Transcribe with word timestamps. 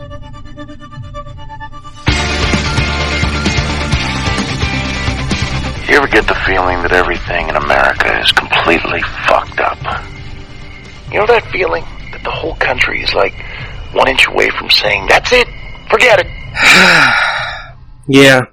You 0.00 0.06
ever 5.96 6.06
get 6.06 6.26
the 6.26 6.40
feeling 6.46 6.80
that 6.82 6.92
everything 6.92 7.48
in 7.48 7.56
America 7.56 8.20
is 8.20 8.32
completely 8.32 9.02
fucked 9.28 9.60
up? 9.60 9.76
You 11.12 11.18
know 11.18 11.26
that 11.26 11.44
feeling 11.52 11.84
that 12.12 12.22
the 12.24 12.30
whole 12.30 12.54
country 12.54 13.02
is 13.02 13.12
like 13.12 13.34
one 13.92 14.08
inch 14.08 14.26
away 14.26 14.48
from 14.50 14.70
saying, 14.70 15.06
that's 15.08 15.32
it, 15.32 15.46
forget 15.90 16.20
it. 16.20 16.26
Yeah, 18.08 18.46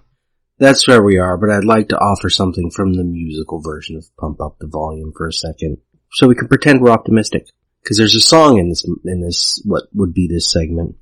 that's 0.60 0.88
where 0.88 1.02
we 1.02 1.18
are, 1.18 1.38
but 1.38 1.50
I'd 1.50 1.64
like 1.64 1.90
to 1.90 1.98
offer 1.98 2.30
something 2.30 2.72
from 2.72 2.94
the 2.94 3.04
musical 3.04 3.62
version 3.62 3.96
of 3.96 4.06
Pump 4.20 4.42
Up 4.42 4.58
the 4.60 4.68
Volume 4.68 5.14
for 5.16 5.28
a 5.28 5.34
second, 5.34 5.78
so 6.12 6.28
we 6.28 6.36
can 6.36 6.48
pretend 6.48 6.82
we're 6.82 6.92
optimistic. 6.92 7.48
Cause 7.88 7.98
there's 7.98 8.16
a 8.16 8.22
song 8.22 8.58
in 8.60 8.70
this, 8.70 8.84
in 9.06 9.22
this, 9.22 9.62
what 9.64 9.84
would 9.94 10.14
be 10.14 10.28
this 10.28 10.52
segment, 10.52 10.98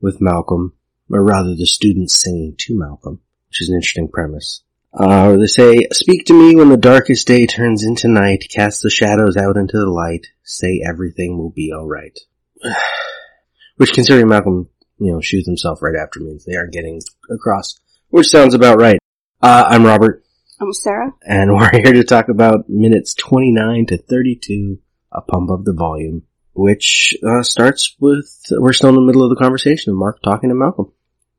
with 0.00 0.20
Malcolm, 0.20 0.74
or 1.10 1.22
rather 1.22 1.54
the 1.54 1.66
students 1.66 2.20
singing 2.20 2.54
to 2.58 2.78
Malcolm, 2.78 3.20
which 3.48 3.62
is 3.62 3.68
an 3.68 3.76
interesting 3.76 4.08
premise. 4.08 4.62
Uh, 4.92 5.26
where 5.26 5.38
they 5.38 5.46
say, 5.46 5.88
speak 5.92 6.24
to 6.24 6.32
me 6.32 6.54
when 6.54 6.68
the 6.68 6.76
darkest 6.76 7.26
day 7.26 7.46
turns 7.46 7.82
into 7.82 8.06
night, 8.06 8.44
cast 8.48 8.80
the 8.82 8.90
shadows 8.90 9.36
out 9.36 9.56
into 9.56 9.76
the 9.76 9.90
light, 9.90 10.28
say 10.44 10.80
everything 10.86 11.36
will 11.36 11.50
be 11.50 11.72
alright. 11.72 12.18
which 13.76 13.92
considering 13.92 14.28
Malcolm, 14.28 14.68
you 14.98 15.12
know, 15.12 15.20
shoots 15.20 15.46
himself 15.46 15.82
right 15.82 15.96
after 15.96 16.20
means 16.20 16.44
they 16.44 16.56
aren't 16.56 16.72
getting 16.72 17.00
across. 17.30 17.74
Which 18.10 18.28
sounds 18.28 18.54
about 18.54 18.80
right. 18.80 18.98
Uh, 19.42 19.64
I'm 19.66 19.84
Robert, 19.84 20.24
I'm 20.60 20.72
Sarah. 20.72 21.12
and 21.22 21.52
we're 21.54 21.70
here 21.72 21.92
to 21.92 22.04
talk 22.04 22.28
about 22.28 22.68
minutes 22.68 23.14
29 23.14 23.86
to 23.86 23.98
32, 23.98 24.78
a 25.12 25.20
Pump 25.22 25.50
Up 25.50 25.64
the 25.64 25.74
Volume, 25.74 26.22
which 26.54 27.16
uh, 27.26 27.42
starts 27.42 27.94
with, 28.00 28.42
we're 28.50 28.72
still 28.72 28.90
in 28.90 28.94
the 28.94 29.00
middle 29.00 29.24
of 29.24 29.30
the 29.30 29.42
conversation 29.42 29.90
of 29.90 29.98
Mark 29.98 30.22
talking 30.22 30.48
to 30.48 30.54
Malcolm. 30.54 30.92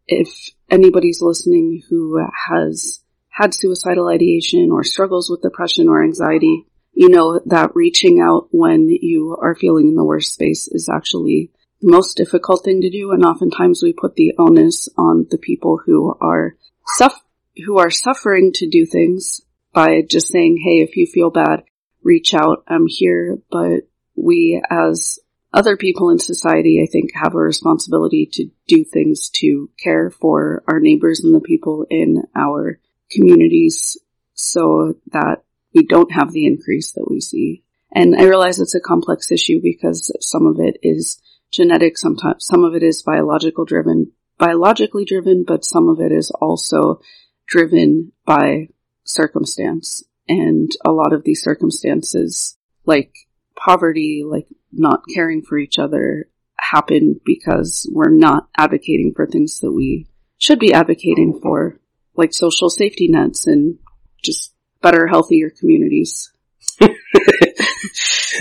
if 0.07 0.51
anybody's 0.69 1.21
listening 1.21 1.83
who 1.89 2.19
has 2.49 3.03
had 3.29 3.53
suicidal 3.53 4.07
ideation 4.07 4.71
or 4.71 4.83
struggles 4.83 5.29
with 5.29 5.41
depression 5.41 5.89
or 5.89 6.03
anxiety, 6.03 6.65
you 6.93 7.09
know 7.09 7.39
that 7.45 7.75
reaching 7.75 8.19
out 8.19 8.47
when 8.51 8.89
you 8.89 9.37
are 9.39 9.55
feeling 9.55 9.87
in 9.87 9.95
the 9.95 10.03
worst 10.03 10.33
space 10.33 10.67
is 10.67 10.89
actually 10.89 11.51
most 11.83 12.17
difficult 12.17 12.63
thing 12.63 12.81
to 12.81 12.89
do, 12.89 13.11
and 13.11 13.23
oftentimes 13.23 13.81
we 13.83 13.93
put 13.93 14.15
the 14.15 14.33
onus 14.37 14.89
on 14.97 15.27
the 15.29 15.37
people 15.37 15.81
who 15.85 16.15
are 16.21 16.55
suff- 16.97 17.25
who 17.65 17.77
are 17.77 17.91
suffering 17.91 18.51
to 18.53 18.67
do 18.67 18.85
things 18.85 19.41
by 19.73 20.01
just 20.01 20.27
saying, 20.27 20.57
"Hey, 20.57 20.79
if 20.79 20.97
you 20.97 21.05
feel 21.05 21.29
bad, 21.29 21.63
reach 22.03 22.33
out. 22.33 22.63
I'm 22.67 22.87
here." 22.87 23.41
But 23.51 23.87
we, 24.15 24.61
as 24.69 25.19
other 25.53 25.77
people 25.77 26.09
in 26.09 26.19
society, 26.19 26.81
I 26.81 26.91
think, 26.91 27.11
have 27.13 27.35
a 27.35 27.39
responsibility 27.39 28.27
to 28.33 28.49
do 28.67 28.83
things 28.83 29.29
to 29.35 29.69
care 29.81 30.09
for 30.09 30.63
our 30.67 30.79
neighbors 30.79 31.23
and 31.23 31.35
the 31.35 31.41
people 31.41 31.85
in 31.89 32.23
our 32.35 32.79
communities 33.11 33.97
so 34.33 34.95
that 35.11 35.43
we 35.73 35.85
don't 35.85 36.11
have 36.11 36.31
the 36.31 36.45
increase 36.45 36.93
that 36.93 37.09
we 37.09 37.21
see. 37.21 37.63
And 37.91 38.15
I 38.15 38.23
realize 38.23 38.59
it's 38.59 38.75
a 38.75 38.79
complex 38.79 39.31
issue 39.31 39.59
because 39.61 40.11
some 40.19 40.47
of 40.47 40.59
it 40.59 40.77
is 40.81 41.21
genetic, 41.53 41.97
sometimes 41.97 42.45
some 42.45 42.63
of 42.63 42.75
it 42.75 42.83
is 42.83 43.03
biological 43.03 43.63
driven, 43.63 44.11
biologically 44.37 45.05
driven, 45.05 45.45
but 45.47 45.63
some 45.63 45.87
of 45.87 45.99
it 46.01 46.11
is 46.11 46.31
also 46.41 46.99
driven 47.47 48.11
by 48.25 48.67
circumstance. 49.03 50.03
And 50.27 50.71
a 50.83 50.91
lot 50.91 51.13
of 51.13 51.23
these 51.23 51.43
circumstances, 51.43 52.57
like 52.85 53.13
poverty, 53.55 54.23
like 54.25 54.47
not 54.71 55.03
caring 55.13 55.43
for 55.43 55.57
each 55.57 55.77
other, 55.77 56.29
happen 56.59 57.19
because 57.25 57.89
we're 57.91 58.09
not 58.09 58.47
advocating 58.57 59.13
for 59.15 59.27
things 59.27 59.59
that 59.59 59.71
we 59.71 60.07
should 60.37 60.59
be 60.59 60.73
advocating 60.73 61.39
for, 61.41 61.79
like 62.15 62.33
social 62.33 62.69
safety 62.69 63.07
nets 63.09 63.47
and 63.47 63.77
just 64.23 64.53
better, 64.81 65.07
healthier 65.07 65.49
communities. 65.49 66.31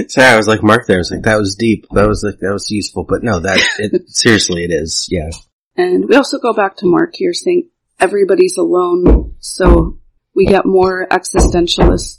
Sorry, 0.09 0.27
I 0.29 0.37
was 0.37 0.49
like 0.49 0.63
Mark 0.63 0.87
there. 0.87 0.97
I 0.97 0.99
was 0.99 1.11
like, 1.11 1.23
that 1.23 1.39
was 1.39 1.55
deep. 1.57 1.87
That 1.93 2.09
was 2.09 2.23
like, 2.25 2.39
that 2.41 2.53
was 2.53 2.71
useful. 2.71 3.05
But 3.09 3.23
no, 3.23 3.41
that, 3.41 3.59
it, 3.79 4.03
seriously, 4.09 4.65
it 4.65 4.71
is. 4.71 5.07
Yeah. 5.11 5.31
And 5.77 6.09
we 6.09 6.17
also 6.17 6.39
go 6.39 6.53
back 6.53 6.77
to 6.79 6.87
Mark 6.87 7.15
here 7.15 7.33
saying 7.33 7.69
everybody's 8.01 8.57
alone, 8.57 9.35
so 9.39 9.99
we 10.35 10.47
get 10.47 10.67
more 10.67 11.07
existentialist. 11.11 12.19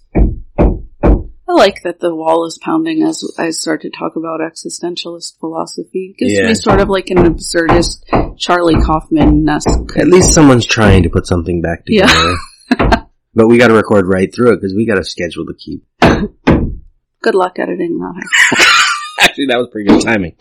I 1.46 1.52
like 1.56 1.84
that 1.84 2.00
the 2.00 2.16
wall 2.16 2.46
is 2.46 2.58
pounding 2.64 3.04
as 3.04 3.24
I 3.38 3.50
start 3.52 3.82
to 3.82 3.90
talk 3.90 4.16
about 4.16 4.40
existentialist 4.40 5.40
philosophy. 5.40 6.16
It 6.16 6.18
gives 6.18 6.34
Yeah. 6.34 6.48
me 6.48 6.56
sort 6.56 6.80
of 6.80 6.90
like 6.90 7.10
an 7.10 7.18
absurdist 7.18 8.38
Charlie 8.38 8.82
Kaufman-esque. 8.82 9.98
At 9.98 10.08
least 10.08 10.34
someone's 10.34 10.66
trying 10.66 11.04
to 11.04 11.10
put 11.10 11.28
something 11.28 11.62
back 11.62 11.86
together. 11.86 12.36
Yeah. 12.72 13.04
but 13.36 13.48
we 13.48 13.58
got 13.58 13.68
to 13.68 13.76
record 13.76 14.08
right 14.08 14.34
through 14.34 14.54
it 14.54 14.62
because 14.62 14.74
we 14.74 14.86
got 14.88 14.98
a 15.00 15.04
schedule 15.04 15.46
to 15.46 15.54
keep. 15.54 15.84
Good 17.24 17.36
luck 17.36 17.58
editing 17.58 18.00
that. 18.00 18.84
Actually, 19.22 19.46
that 19.48 19.58
was 19.58 19.70
pretty 19.72 19.88
good 19.88 20.02
timing. 20.02 20.36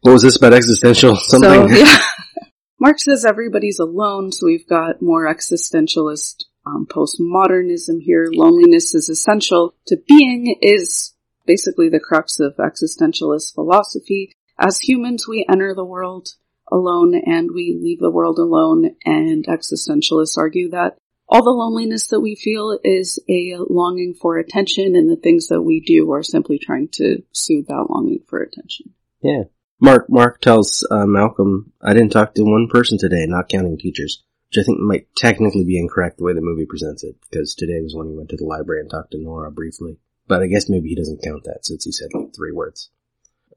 What 0.00 0.12
was 0.12 0.22
this 0.22 0.36
about 0.36 0.52
existential 0.52 1.14
something? 1.14 1.68
So, 1.68 1.74
yeah. 1.74 1.98
Mark 2.80 2.98
says 2.98 3.24
everybody's 3.24 3.78
alone, 3.78 4.32
so 4.32 4.46
we've 4.46 4.66
got 4.66 5.00
more 5.00 5.32
existentialist 5.32 6.44
um, 6.66 6.88
postmodernism 6.90 8.00
here. 8.00 8.30
Loneliness 8.32 8.92
is 8.92 9.08
essential 9.08 9.76
to 9.86 9.96
being 10.08 10.56
is 10.60 11.14
basically 11.46 11.88
the 11.88 12.00
crux 12.00 12.40
of 12.40 12.56
existentialist 12.56 13.54
philosophy. 13.54 14.32
As 14.58 14.80
humans, 14.80 15.28
we 15.28 15.46
enter 15.48 15.72
the 15.72 15.84
world 15.84 16.30
alone 16.70 17.14
and 17.14 17.50
we 17.54 17.78
leave 17.80 18.00
the 18.00 18.10
world 18.10 18.40
alone, 18.40 18.96
and 19.04 19.46
existentialists 19.46 20.36
argue 20.36 20.70
that 20.70 20.98
all 21.28 21.42
the 21.42 21.50
loneliness 21.50 22.08
that 22.08 22.20
we 22.20 22.36
feel 22.36 22.78
is 22.84 23.18
a 23.28 23.56
longing 23.68 24.14
for 24.14 24.38
attention, 24.38 24.94
and 24.96 25.10
the 25.10 25.16
things 25.16 25.48
that 25.48 25.62
we 25.62 25.80
do 25.80 26.10
are 26.12 26.22
simply 26.22 26.58
trying 26.58 26.88
to 26.92 27.22
soothe 27.32 27.66
that 27.66 27.86
longing 27.90 28.20
for 28.28 28.40
attention. 28.40 28.94
Yeah. 29.22 29.44
Mark, 29.80 30.06
Mark 30.08 30.40
tells 30.40 30.86
uh, 30.90 31.04
Malcolm, 31.06 31.72
I 31.82 31.92
didn't 31.92 32.12
talk 32.12 32.34
to 32.34 32.42
one 32.44 32.68
person 32.68 32.96
today, 32.96 33.26
not 33.26 33.48
counting 33.48 33.76
teachers. 33.76 34.22
which 34.48 34.62
I 34.62 34.64
think 34.64 34.78
might 34.80 35.14
technically 35.16 35.64
be 35.64 35.78
incorrect 35.78 36.18
the 36.18 36.24
way 36.24 36.32
the 36.32 36.40
movie 36.40 36.66
presents 36.66 37.02
it, 37.02 37.16
because 37.28 37.54
today 37.54 37.80
was 37.80 37.94
when 37.94 38.08
he 38.08 38.14
went 38.14 38.30
to 38.30 38.36
the 38.36 38.44
library 38.44 38.80
and 38.80 38.90
talked 38.90 39.10
to 39.12 39.18
Nora 39.18 39.50
briefly. 39.50 39.98
But 40.28 40.42
I 40.42 40.46
guess 40.46 40.68
maybe 40.68 40.88
he 40.88 40.94
doesn't 40.94 41.22
count 41.22 41.44
that 41.44 41.64
since 41.64 41.84
he 41.84 41.92
said 41.92 42.08
like 42.14 42.34
three 42.34 42.52
words. 42.52 42.90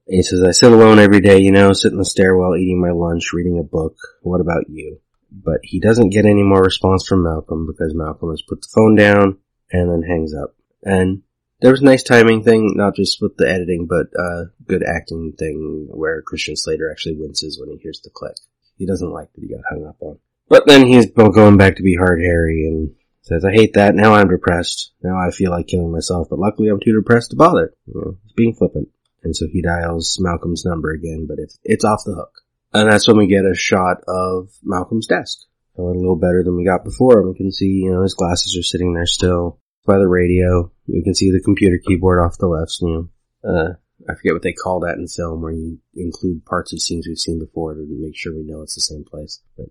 He 0.07 0.24
says, 0.24 0.42
I 0.42 0.51
sit 0.51 0.71
alone 0.71 1.00
every 1.00 1.21
day, 1.21 1.39
you 1.39 1.51
know, 1.51 1.71
sit 1.74 1.92
in 1.92 2.00
the 2.00 2.06
stairwell 2.06 2.56
eating 2.56 2.81
my 2.81 2.92
lunch, 2.92 3.31
reading 3.33 3.60
a 3.60 3.63
book. 3.63 3.95
What 4.24 4.42
about 4.42 4.69
you? 4.69 5.00
But 5.31 5.60
he 5.64 5.80
doesn't 5.80 6.10
get 6.10 6.26
any 6.26 6.44
more 6.44 6.62
response 6.62 7.08
from 7.08 7.24
Malcolm 7.24 7.68
because 7.68 7.94
Malcolm 7.94 8.31
has 8.31 8.42
put 8.42 8.62
the 8.62 8.70
phone 8.74 8.96
down 8.96 9.38
and 9.72 9.92
then 9.92 10.02
hangs 10.02 10.34
up. 10.34 10.56
And 10.84 11.24
there 11.62 11.72
was 11.72 11.81
a 11.81 11.86
nice 11.86 12.04
timing 12.04 12.44
thing, 12.44 12.74
not 12.76 12.96
just 12.96 13.22
with 13.22 13.38
the 13.38 13.48
editing, 13.48 13.88
but 13.88 14.08
uh, 14.18 14.46
good 14.66 14.84
acting 14.84 15.34
thing 15.38 15.88
where 15.90 16.22
Christian 16.22 16.56
Slater 16.56 16.90
actually 16.90 17.18
winces 17.18 17.60
when 17.60 17.70
he 17.70 17.78
hears 17.78 18.02
the 18.02 18.10
click. 18.10 18.36
He 18.78 18.86
doesn't 18.86 19.12
like 19.12 19.31
that 19.34 19.42
he 19.42 19.50
got 19.50 19.66
hung 19.70 19.86
up 19.86 19.98
on. 20.00 20.20
But 20.48 20.66
then 20.66 20.88
he's 20.88 21.12
going 21.12 21.58
back 21.58 21.76
to 21.76 21.84
be 21.84 21.96
hard 21.96 22.22
Harry 22.22 22.66
and 22.66 22.96
says, 23.22 23.46
I 23.46 23.52
hate 23.52 23.74
that. 23.74 23.94
Now 23.94 24.14
I'm 24.14 24.30
depressed. 24.30 24.94
Now 25.04 25.18
I 25.18 25.31
feel 25.31 25.52
like 25.52 25.68
killing 25.68 25.92
myself, 25.92 26.28
but 26.30 26.40
luckily 26.40 26.70
I'm 26.70 26.80
too 26.80 26.94
depressed 26.94 27.31
to 27.31 27.36
bother. 27.36 27.74
You 27.86 27.94
know, 27.94 28.18
he's 28.24 28.34
being 28.34 28.56
flippant. 28.56 28.90
And 29.22 29.36
so 29.36 29.48
he 29.52 29.62
dials 29.62 30.18
Malcolm's 30.20 30.66
number 30.66 30.92
again, 30.92 31.28
but 31.28 31.40
it's, 31.40 31.60
it's 31.64 31.84
off 31.84 32.04
the 32.06 32.16
hook. 32.16 32.31
And 32.74 32.92
that's 32.92 33.07
when 33.07 33.18
we 33.18 33.27
get 33.27 33.45
a 33.45 33.56
shot 33.56 33.98
of 34.07 34.50
Malcolm's 34.63 35.07
desk. 35.07 35.39
A 35.77 35.81
little 35.81 36.18
better 36.18 36.44
than 36.44 36.57
we 36.57 36.66
got 36.66 36.83
before. 36.83 37.27
We 37.27 37.38
can 37.38 37.51
see, 37.51 37.83
you 37.83 37.92
know, 37.92 38.01
his 38.04 38.13
glasses 38.13 38.57
are 38.57 38.63
sitting 38.63 38.94
there 38.94 39.06
still 39.06 39.60
by 39.86 39.98
the 39.98 40.07
radio. 40.07 40.71
You 40.88 41.04
can 41.04 41.16
see 41.16 41.31
the 41.31 41.42
computer 41.42 41.80
keyboard 41.83 42.19
off 42.19 42.38
the 42.38 42.48
left. 42.48 42.77
You 42.81 43.10
know, 43.44 43.50
uh, 43.50 43.74
I 44.10 44.16
forget 44.16 44.33
what 44.33 44.44
they 44.44 44.54
call 44.54 44.81
that 44.81 44.98
in 44.98 45.07
film, 45.07 45.42
where 45.42 45.54
you 45.54 45.80
include 45.95 46.45
parts 46.45 46.74
of 46.74 46.81
scenes 46.81 47.07
we've 47.07 47.18
seen 47.18 47.39
before 47.39 47.75
to 47.75 47.86
make 47.89 48.18
sure 48.18 48.36
we 48.36 48.44
know 48.44 48.62
it's 48.62 48.75
the 48.75 48.81
same 48.81 49.06
place. 49.06 49.42
But 49.57 49.68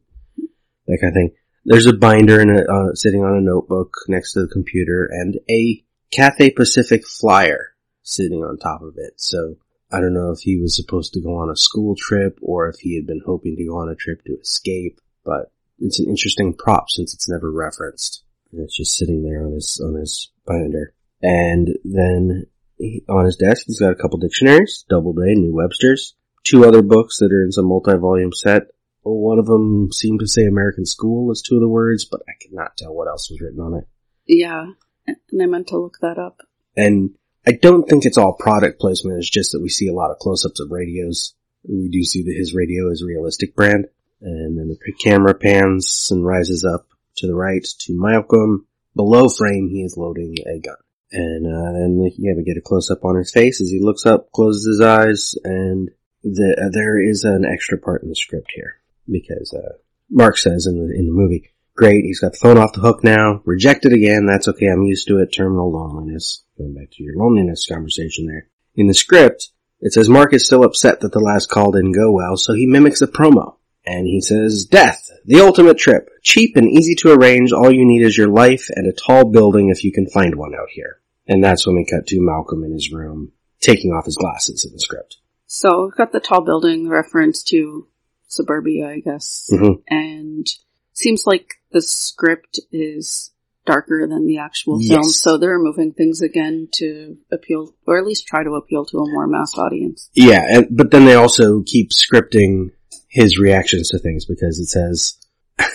that 0.86 0.98
kind 1.00 1.10
of 1.10 1.14
thing. 1.14 1.30
There's 1.64 1.86
a 1.86 1.92
binder 1.92 2.40
uh, 2.40 2.94
sitting 2.94 3.22
on 3.22 3.36
a 3.36 3.42
notebook 3.42 3.92
next 4.08 4.32
to 4.32 4.40
the 4.40 4.48
computer, 4.48 5.06
and 5.10 5.38
a 5.50 5.84
Cathay 6.10 6.50
Pacific 6.50 7.06
flyer 7.06 7.74
sitting 8.02 8.42
on 8.42 8.56
top 8.58 8.80
of 8.80 8.94
it. 8.96 9.14
So 9.16 9.56
I 9.90 10.00
don't 10.00 10.14
know 10.14 10.32
if 10.32 10.40
he 10.40 10.60
was 10.60 10.76
supposed 10.76 11.14
to 11.14 11.20
go 11.20 11.36
on 11.36 11.50
a 11.50 11.56
school 11.56 11.94
trip 11.96 12.38
or 12.42 12.68
if 12.68 12.76
he 12.80 12.96
had 12.96 13.06
been 13.06 13.22
hoping 13.24 13.56
to 13.56 13.64
go 13.64 13.76
on 13.78 13.88
a 13.88 13.94
trip 13.94 14.22
to 14.24 14.38
escape, 14.38 15.00
but 15.24 15.50
it's 15.78 15.98
an 15.98 16.08
interesting 16.08 16.54
prop 16.54 16.90
since 16.90 17.14
it's 17.14 17.28
never 17.28 17.50
referenced. 17.50 18.24
And 18.52 18.62
it's 18.62 18.76
just 18.76 18.96
sitting 18.96 19.22
there 19.22 19.44
on 19.44 19.52
his, 19.52 19.80
on 19.82 19.94
his 19.94 20.30
binder. 20.46 20.94
And 21.22 21.68
then 21.84 22.46
he, 22.76 23.02
on 23.08 23.24
his 23.24 23.36
desk, 23.36 23.64
he's 23.66 23.80
got 23.80 23.92
a 23.92 23.96
couple 23.96 24.18
dictionaries, 24.18 24.84
Doubleday, 24.88 25.34
New 25.34 25.54
Webster's, 25.54 26.14
two 26.44 26.64
other 26.64 26.82
books 26.82 27.18
that 27.18 27.32
are 27.32 27.44
in 27.44 27.52
some 27.52 27.66
multi-volume 27.66 28.32
set. 28.32 28.62
One 29.02 29.38
of 29.38 29.46
them 29.46 29.90
seemed 29.90 30.20
to 30.20 30.26
say 30.26 30.44
American 30.44 30.84
School 30.84 31.30
as 31.30 31.40
two 31.40 31.54
of 31.54 31.60
the 31.60 31.68
words, 31.68 32.04
but 32.04 32.20
I 32.28 32.32
cannot 32.40 32.76
tell 32.76 32.94
what 32.94 33.08
else 33.08 33.30
was 33.30 33.40
written 33.40 33.60
on 33.60 33.74
it. 33.74 33.84
Yeah, 34.26 34.66
and 35.06 35.42
I 35.42 35.46
meant 35.46 35.68
to 35.68 35.78
look 35.78 35.98
that 36.02 36.18
up. 36.18 36.42
And 36.76 37.14
I 37.48 37.52
don't 37.52 37.88
think 37.88 38.04
it's 38.04 38.18
all 38.18 38.34
product 38.34 38.78
placement. 38.78 39.16
It's 39.16 39.30
just 39.30 39.52
that 39.52 39.62
we 39.62 39.70
see 39.70 39.88
a 39.88 39.94
lot 39.94 40.10
of 40.10 40.18
close-ups 40.18 40.60
of 40.60 40.70
radios. 40.70 41.34
We 41.66 41.88
do 41.88 42.04
see 42.04 42.22
that 42.24 42.36
his 42.36 42.54
radio 42.54 42.90
is 42.90 43.02
realistic 43.02 43.56
brand. 43.56 43.86
And 44.20 44.58
then 44.58 44.68
the 44.68 44.92
camera 45.02 45.34
pans 45.34 46.08
and 46.10 46.26
rises 46.26 46.62
up 46.62 46.86
to 47.16 47.26
the 47.26 47.34
right 47.34 47.66
to 47.80 47.98
Malcolm. 47.98 48.66
Below 48.94 49.30
frame, 49.30 49.70
he 49.70 49.82
is 49.82 49.96
loading 49.96 50.34
a 50.46 50.58
gun. 50.58 50.76
And 51.10 51.46
uh, 51.46 51.72
then 51.72 52.10
yeah, 52.18 52.34
we 52.36 52.44
get 52.44 52.58
a 52.58 52.60
close 52.60 52.90
up 52.90 53.02
on 53.04 53.16
his 53.16 53.32
face 53.32 53.62
as 53.62 53.70
he 53.70 53.80
looks 53.80 54.04
up, 54.04 54.30
closes 54.32 54.66
his 54.66 54.80
eyes, 54.86 55.34
and 55.42 55.90
the, 56.22 56.56
uh, 56.60 56.68
there 56.70 57.00
is 57.00 57.24
an 57.24 57.46
extra 57.50 57.78
part 57.78 58.02
in 58.02 58.10
the 58.10 58.14
script 58.14 58.52
here 58.54 58.80
because 59.10 59.54
uh, 59.54 59.78
Mark 60.10 60.36
says 60.36 60.66
in 60.66 60.76
the 60.76 60.94
in 60.94 61.06
the 61.06 61.12
movie, 61.12 61.50
"Great, 61.78 62.04
he's 62.04 62.18
got 62.18 62.32
the 62.32 62.38
phone 62.38 62.58
off 62.58 62.72
the 62.72 62.80
hook 62.80 63.04
now. 63.04 63.40
Rejected 63.44 63.92
again. 63.92 64.26
That's 64.26 64.48
okay. 64.48 64.66
I'm 64.66 64.82
used 64.82 65.06
to 65.06 65.18
it. 65.18 65.32
Terminal 65.32 65.70
loneliness. 65.70 66.42
Going 66.58 66.74
back 66.74 66.90
to 66.90 67.04
your 67.04 67.14
loneliness 67.14 67.68
conversation 67.70 68.26
there. 68.26 68.48
In 68.74 68.88
the 68.88 68.94
script, 68.94 69.50
it 69.80 69.92
says 69.92 70.08
Mark 70.08 70.32
is 70.32 70.44
still 70.44 70.64
upset 70.64 70.98
that 71.00 71.12
the 71.12 71.20
last 71.20 71.48
call 71.48 71.70
didn't 71.70 71.92
go 71.92 72.10
well, 72.10 72.36
so 72.36 72.52
he 72.52 72.66
mimics 72.66 73.00
a 73.00 73.06
promo. 73.06 73.58
And 73.86 74.08
he 74.08 74.20
says, 74.20 74.64
Death, 74.64 75.08
the 75.24 75.38
ultimate 75.38 75.78
trip. 75.78 76.10
Cheap 76.24 76.56
and 76.56 76.68
easy 76.68 76.96
to 76.96 77.12
arrange. 77.12 77.52
All 77.52 77.70
you 77.70 77.86
need 77.86 78.02
is 78.02 78.18
your 78.18 78.26
life 78.26 78.66
and 78.74 78.88
a 78.88 78.92
tall 78.92 79.30
building 79.30 79.68
if 79.68 79.84
you 79.84 79.92
can 79.92 80.08
find 80.08 80.34
one 80.34 80.56
out 80.56 80.70
here. 80.70 80.98
And 81.28 81.44
that's 81.44 81.64
when 81.64 81.76
we 81.76 81.86
cut 81.86 82.08
to 82.08 82.20
Malcolm 82.20 82.64
in 82.64 82.72
his 82.72 82.90
room, 82.90 83.30
taking 83.60 83.92
off 83.92 84.06
his 84.06 84.16
glasses 84.16 84.64
in 84.64 84.72
the 84.72 84.80
script. 84.80 85.18
So 85.46 85.84
we've 85.84 85.96
got 85.96 86.10
the 86.10 86.18
tall 86.18 86.40
building 86.40 86.88
reference 86.88 87.44
to 87.44 87.86
suburbia, 88.26 88.88
I 88.88 88.98
guess. 88.98 89.48
Mhm. 89.52 89.82
And 89.88 90.44
seems 90.92 91.24
like 91.24 91.57
the 91.72 91.82
script 91.82 92.60
is 92.72 93.32
darker 93.66 94.06
than 94.08 94.26
the 94.26 94.38
actual 94.38 94.80
film, 94.80 95.04
so 95.04 95.36
they're 95.36 95.58
moving 95.58 95.92
things 95.92 96.22
again 96.22 96.68
to 96.72 97.18
appeal, 97.30 97.74
or 97.86 97.98
at 97.98 98.06
least 98.06 98.26
try 98.26 98.42
to 98.42 98.54
appeal 98.54 98.86
to 98.86 98.98
a 98.98 99.10
more 99.10 99.26
mass 99.26 99.56
audience. 99.58 100.08
Yeah, 100.14 100.42
and, 100.48 100.68
but 100.70 100.90
then 100.90 101.04
they 101.04 101.14
also 101.14 101.62
keep 101.62 101.90
scripting 101.90 102.70
his 103.08 103.38
reactions 103.38 103.90
to 103.90 103.98
things 103.98 104.24
because 104.24 104.58
it 104.58 104.68
says 104.68 105.18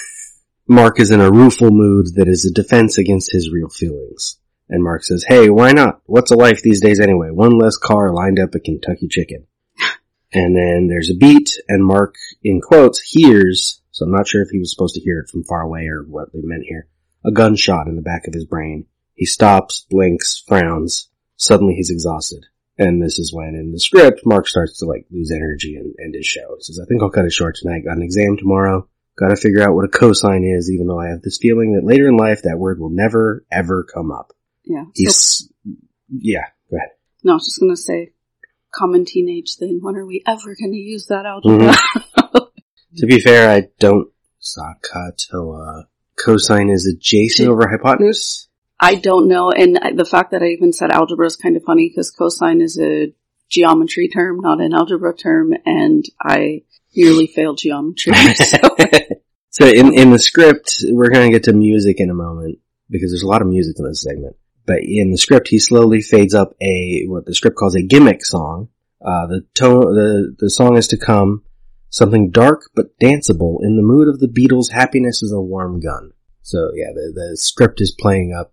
Mark 0.67 0.99
is 0.99 1.11
in 1.11 1.21
a 1.21 1.31
rueful 1.31 1.69
mood 1.71 2.07
that 2.15 2.27
is 2.27 2.45
a 2.45 2.53
defense 2.53 2.97
against 2.97 3.31
his 3.31 3.51
real 3.51 3.69
feelings. 3.69 4.37
And 4.69 4.83
Mark 4.83 5.03
says, 5.03 5.25
hey, 5.27 5.49
why 5.49 5.71
not? 5.71 6.01
What's 6.05 6.31
a 6.31 6.35
life 6.35 6.61
these 6.61 6.81
days 6.81 6.99
anyway? 6.99 7.29
One 7.31 7.59
less 7.59 7.77
car 7.77 8.13
lined 8.13 8.39
up 8.39 8.55
at 8.55 8.63
Kentucky 8.63 9.07
Chicken. 9.07 9.45
and 10.33 10.55
then 10.55 10.87
there's 10.87 11.11
a 11.11 11.17
beat 11.17 11.51
and 11.67 11.85
Mark, 11.85 12.15
in 12.43 12.61
quotes, 12.61 12.99
hears, 13.01 13.81
so 13.93 14.05
I'm 14.05 14.11
not 14.11 14.27
sure 14.27 14.41
if 14.41 14.49
he 14.49 14.57
was 14.59 14.71
supposed 14.71 14.95
to 14.95 15.01
hear 15.01 15.19
it 15.19 15.29
from 15.29 15.43
far 15.43 15.61
away 15.61 15.87
or 15.87 16.01
what 16.01 16.33
they 16.33 16.39
meant 16.41 16.63
here, 16.67 16.87
a 17.23 17.31
gunshot 17.31 17.87
in 17.87 17.95
the 17.95 18.01
back 18.01 18.27
of 18.27 18.33
his 18.33 18.43
brain. 18.43 18.87
He 19.13 19.25
stops, 19.25 19.85
blinks, 19.87 20.43
frowns. 20.47 21.09
Suddenly 21.37 21.75
he's 21.75 21.91
exhausted. 21.91 22.43
And 22.79 23.01
this 23.01 23.19
is 23.19 23.31
when 23.31 23.49
in 23.53 23.71
the 23.71 23.79
script, 23.79 24.21
Mark 24.25 24.47
starts 24.47 24.79
to 24.79 24.85
like 24.85 25.05
lose 25.11 25.31
energy 25.31 25.75
and 25.75 25.93
end 26.03 26.15
his 26.15 26.25
show. 26.25 26.55
He 26.57 26.63
says, 26.63 26.79
I 26.81 26.85
think 26.85 27.03
I'll 27.03 27.11
cut 27.11 27.25
it 27.25 27.31
short 27.31 27.55
tonight. 27.55 27.85
Got 27.85 27.97
an 27.97 28.01
exam 28.01 28.35
tomorrow. 28.35 28.89
Gotta 29.15 29.35
figure 29.35 29.61
out 29.61 29.75
what 29.75 29.85
a 29.85 29.89
cosine 29.89 30.43
is, 30.43 30.71
even 30.71 30.87
though 30.87 30.99
I 30.99 31.09
have 31.09 31.21
this 31.21 31.37
feeling 31.37 31.75
that 31.75 31.85
later 31.85 32.07
in 32.07 32.17
life 32.17 32.41
that 32.43 32.57
word 32.57 32.79
will 32.79 32.89
never, 32.89 33.45
ever 33.51 33.83
come 33.83 34.11
up. 34.11 34.33
Yeah. 34.65 34.85
So, 34.85 34.91
He's, 34.95 35.51
yeah, 36.09 36.47
go 36.71 36.77
ahead. 36.77 36.89
no, 37.23 37.33
I 37.33 37.35
was 37.35 37.45
just 37.45 37.59
gonna 37.59 37.75
say, 37.77 38.13
common 38.73 39.05
teenage 39.05 39.55
thing. 39.55 39.77
When 39.83 39.95
are 39.97 40.05
we 40.05 40.23
ever 40.25 40.55
gonna 40.59 40.77
use 40.77 41.05
that 41.07 41.27
algebra? 41.27 41.73
Mm-hmm. 41.73 41.99
To 42.97 43.05
be 43.05 43.19
fair, 43.19 43.49
I 43.49 43.67
don't, 43.79 44.09
SOHCAHTOA. 44.41 45.85
Cosine 46.15 46.69
is 46.69 46.85
adjacent 46.85 47.49
over 47.49 47.67
hypotenuse? 47.67 48.47
I 48.79 48.95
don't 48.95 49.27
know, 49.27 49.49
and 49.51 49.79
the 49.97 50.05
fact 50.05 50.31
that 50.31 50.43
I 50.43 50.47
even 50.47 50.73
said 50.73 50.91
algebra 50.91 51.25
is 51.25 51.35
kind 51.35 51.55
of 51.55 51.63
funny 51.63 51.89
because 51.89 52.11
cosine 52.11 52.61
is 52.61 52.79
a 52.79 53.13
geometry 53.49 54.09
term, 54.09 54.41
not 54.41 54.61
an 54.61 54.73
algebra 54.73 55.15
term, 55.15 55.53
and 55.65 56.03
I 56.21 56.63
nearly 56.95 57.27
failed 57.27 57.59
geometry. 57.59 58.13
so 58.35 58.57
so 59.49 59.67
in, 59.67 59.93
in 59.93 60.11
the 60.11 60.19
script, 60.19 60.83
we're 60.89 61.09
gonna 61.09 61.31
get 61.31 61.43
to 61.43 61.53
music 61.53 61.99
in 61.99 62.09
a 62.09 62.13
moment, 62.13 62.59
because 62.89 63.11
there's 63.11 63.23
a 63.23 63.27
lot 63.27 63.41
of 63.41 63.47
music 63.47 63.75
in 63.79 63.85
this 63.85 64.01
segment. 64.01 64.35
But 64.65 64.79
in 64.83 65.11
the 65.11 65.17
script, 65.17 65.49
he 65.49 65.59
slowly 65.59 66.01
fades 66.01 66.33
up 66.33 66.53
a, 66.61 67.05
what 67.07 67.25
the 67.25 67.33
script 67.33 67.57
calls 67.57 67.75
a 67.75 67.81
gimmick 67.81 68.23
song. 68.23 68.69
Uh, 69.01 69.27
the 69.27 69.45
tone, 69.53 69.81
the, 69.81 70.35
the 70.39 70.49
song 70.49 70.77
is 70.77 70.87
to 70.89 70.97
come, 70.97 71.43
something 71.93 72.31
dark 72.31 72.71
but 72.73 72.97
danceable, 72.99 73.59
in 73.61 73.77
the 73.77 73.83
mood 73.83 74.07
of 74.07 74.19
the 74.19 74.27
Beatles, 74.27 74.71
happiness 74.71 75.21
is 75.21 75.31
a 75.31 75.39
warm 75.39 75.79
gun. 75.79 76.11
So 76.41 76.71
yeah, 76.73 76.91
the, 76.91 77.13
the 77.13 77.37
script 77.37 77.81
is 77.81 77.95
playing 77.97 78.35
up 78.37 78.51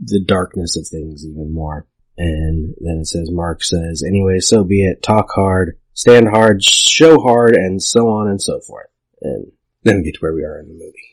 the 0.00 0.24
darkness 0.24 0.74
of 0.74 0.88
things 0.88 1.26
even 1.26 1.52
more. 1.52 1.86
And 2.16 2.74
then 2.80 3.00
it 3.02 3.06
says, 3.06 3.30
Mark 3.30 3.62
says, 3.62 4.02
anyway, 4.02 4.38
so 4.38 4.64
be 4.64 4.82
it, 4.82 5.02
talk 5.02 5.26
hard, 5.34 5.78
stand 5.92 6.28
hard, 6.30 6.64
show 6.64 7.20
hard, 7.20 7.54
and 7.54 7.82
so 7.82 8.08
on 8.08 8.28
and 8.28 8.40
so 8.40 8.60
forth. 8.60 8.88
And 9.20 9.52
then 9.82 9.98
we 9.98 10.04
get 10.04 10.14
to 10.14 10.20
where 10.20 10.34
we 10.34 10.44
are 10.44 10.58
in 10.58 10.68
the 10.68 10.74
movie. 10.74 11.10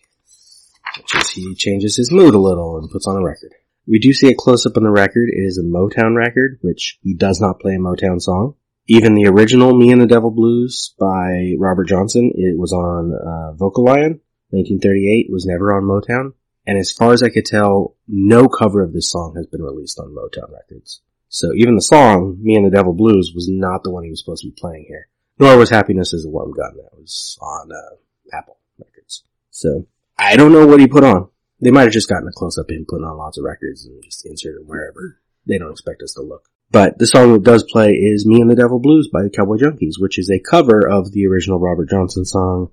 Which 0.98 1.16
is 1.16 1.30
he 1.32 1.54
changes 1.56 1.98
his 1.98 2.14
mood 2.14 2.34
a 2.34 2.40
little 2.40 2.78
and 2.78 2.90
puts 2.90 3.08
on 3.08 3.18
a 3.18 3.24
record. 3.24 3.52
We 3.86 4.00
do 4.00 4.14
see 4.14 4.30
a 4.30 4.36
close 4.36 4.66
up 4.66 4.78
on 4.78 4.84
the 4.84 4.90
record. 4.90 5.28
It 5.28 5.42
is 5.42 5.58
a 5.58 5.64
Motown 5.64 6.16
record, 6.16 6.60
which 6.62 6.98
he 7.02 7.14
does 7.14 7.42
not 7.42 7.60
play 7.60 7.74
a 7.74 7.78
Motown 7.78 8.22
song. 8.22 8.56
Even 8.94 9.16
the 9.16 9.28
original 9.28 9.74
Me 9.74 9.90
and 9.94 10.02
the 10.02 10.06
Devil 10.06 10.32
Blues 10.32 10.94
by 11.00 11.54
Robert 11.58 11.88
Johnson, 11.88 12.30
it 12.36 12.60
was 12.60 12.74
on 12.74 13.14
uh, 13.14 13.56
Vocalion, 13.56 14.20
1938, 14.50 15.28
was 15.32 15.46
never 15.46 15.74
on 15.74 15.84
Motown. 15.84 16.34
And 16.68 16.78
as 16.78 16.92
far 16.92 17.14
as 17.14 17.24
I 17.24 17.30
could 17.30 17.46
tell, 17.46 17.96
no 18.06 18.50
cover 18.50 18.84
of 18.84 18.92
this 18.92 19.10
song 19.10 19.36
has 19.38 19.46
been 19.46 19.62
released 19.62 19.98
on 19.98 20.14
Motown 20.14 20.52
Records. 20.52 21.00
So 21.30 21.54
even 21.56 21.76
the 21.76 21.82
song, 21.82 22.36
Me 22.42 22.56
and 22.58 22.66
the 22.66 22.76
Devil 22.76 22.92
Blues, 22.92 23.32
was 23.34 23.48
not 23.48 23.84
the 23.84 23.92
one 23.92 24.04
he 24.04 24.10
was 24.10 24.20
supposed 24.20 24.44
to 24.44 24.50
be 24.50 24.60
playing 24.60 24.84
here. 24.90 25.08
Nor 25.40 25.56
was 25.56 25.70
Happiness 25.70 26.12
is 26.12 26.26
a 26.26 26.30
Warm 26.30 26.52
Gun. 26.52 26.76
That 26.76 27.00
was 27.00 27.40
on 27.42 27.72
uh, 27.72 28.38
Apple 28.38 28.58
Records. 28.78 29.24
So 29.52 29.88
I 30.20 30.36
don't 30.36 30.52
know 30.52 30.68
what 30.68 30.82
he 30.82 30.88
put 30.88 31.06
on. 31.06 31.30
They 31.62 31.72
might 31.72 31.84
have 31.84 31.94
just 31.94 32.10
gotten 32.10 32.28
a 32.28 32.34
close 32.34 32.58
up 32.58 32.70
him 32.70 32.86
putting 32.90 33.06
on 33.06 33.16
lots 33.16 33.38
of 33.38 33.46
records 33.46 33.86
and 33.86 34.04
just 34.04 34.26
inserted 34.26 34.68
wherever. 34.68 35.22
They 35.48 35.58
don't 35.58 35.72
expect 35.72 36.04
us 36.04 36.14
to 36.16 36.22
look. 36.22 36.50
But 36.72 36.98
the 36.98 37.08
song 37.08 37.34
that 37.34 37.44
does 37.44 37.66
play 37.70 37.92
is 37.92 38.26
Me 38.26 38.40
and 38.40 38.50
the 38.50 38.56
Devil 38.56 38.80
Blues 38.80 39.10
by 39.12 39.24
the 39.24 39.30
Cowboy 39.30 39.58
Junkies, 39.58 40.00
which 40.00 40.18
is 40.18 40.30
a 40.30 40.40
cover 40.40 40.88
of 40.88 41.12
the 41.12 41.28
original 41.28 41.60
Robert 41.60 41.90
Johnson 41.90 42.24
song, 42.24 42.72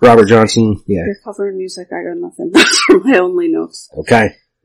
Robert 0.00 0.26
Johnson, 0.26 0.80
yeah. 0.86 1.02
You're 1.04 1.16
covering 1.24 1.58
music, 1.58 1.88
I 1.90 2.04
got 2.04 2.18
nothing. 2.18 2.50
Those 2.54 2.80
are 2.90 2.98
my 3.00 3.18
only 3.18 3.48
notes. 3.48 3.90
Okay. 3.96 4.30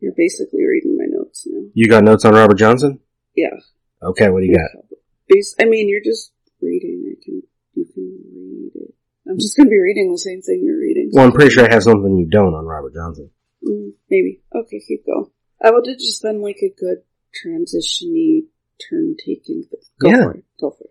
You're 0.00 0.14
basically 0.16 0.64
reading 0.64 0.96
my 0.96 1.06
notes 1.08 1.46
now. 1.50 1.66
You 1.74 1.88
got 1.88 2.04
notes 2.04 2.24
on 2.24 2.34
Robert 2.34 2.58
Johnson? 2.58 3.00
Yeah. 3.34 3.56
Okay, 4.02 4.28
what 4.28 4.40
do 4.40 4.46
you 4.46 4.56
got? 4.56 4.98
Bas- 5.28 5.56
I 5.58 5.64
mean, 5.64 5.88
you're 5.88 6.04
just 6.04 6.30
reading. 6.60 7.04
I 7.10 7.16
can, 7.24 7.42
you 7.72 7.86
can 7.86 8.20
read 8.36 8.72
it. 8.74 8.94
I'm 9.26 9.38
just 9.38 9.56
gonna 9.56 9.70
be 9.70 9.80
reading 9.80 10.12
the 10.12 10.18
same 10.18 10.42
thing 10.42 10.62
you're 10.62 10.78
reading. 10.78 11.10
Well, 11.10 11.24
I'm 11.24 11.32
pretty 11.32 11.50
sure 11.50 11.64
I 11.64 11.72
have 11.72 11.82
something 11.82 12.18
you 12.18 12.26
don't 12.26 12.52
on 12.52 12.66
Robert 12.66 12.92
Johnson. 12.92 13.30
Mm, 13.66 13.92
maybe. 14.10 14.42
Okay, 14.54 14.82
keep 14.86 15.06
going. 15.06 15.30
I 15.64 15.70
would 15.70 15.86
just 15.86 16.22
been 16.22 16.42
like 16.42 16.58
a 16.62 16.74
good 16.78 16.98
transition-y, 17.42 18.42
turn-taking. 18.90 19.64
Go 20.00 20.08
Yeah. 20.08 20.22
for 20.24 20.32
it. 20.34 20.44
Go 20.60 20.70
for 20.70 20.84
it. 20.84 20.90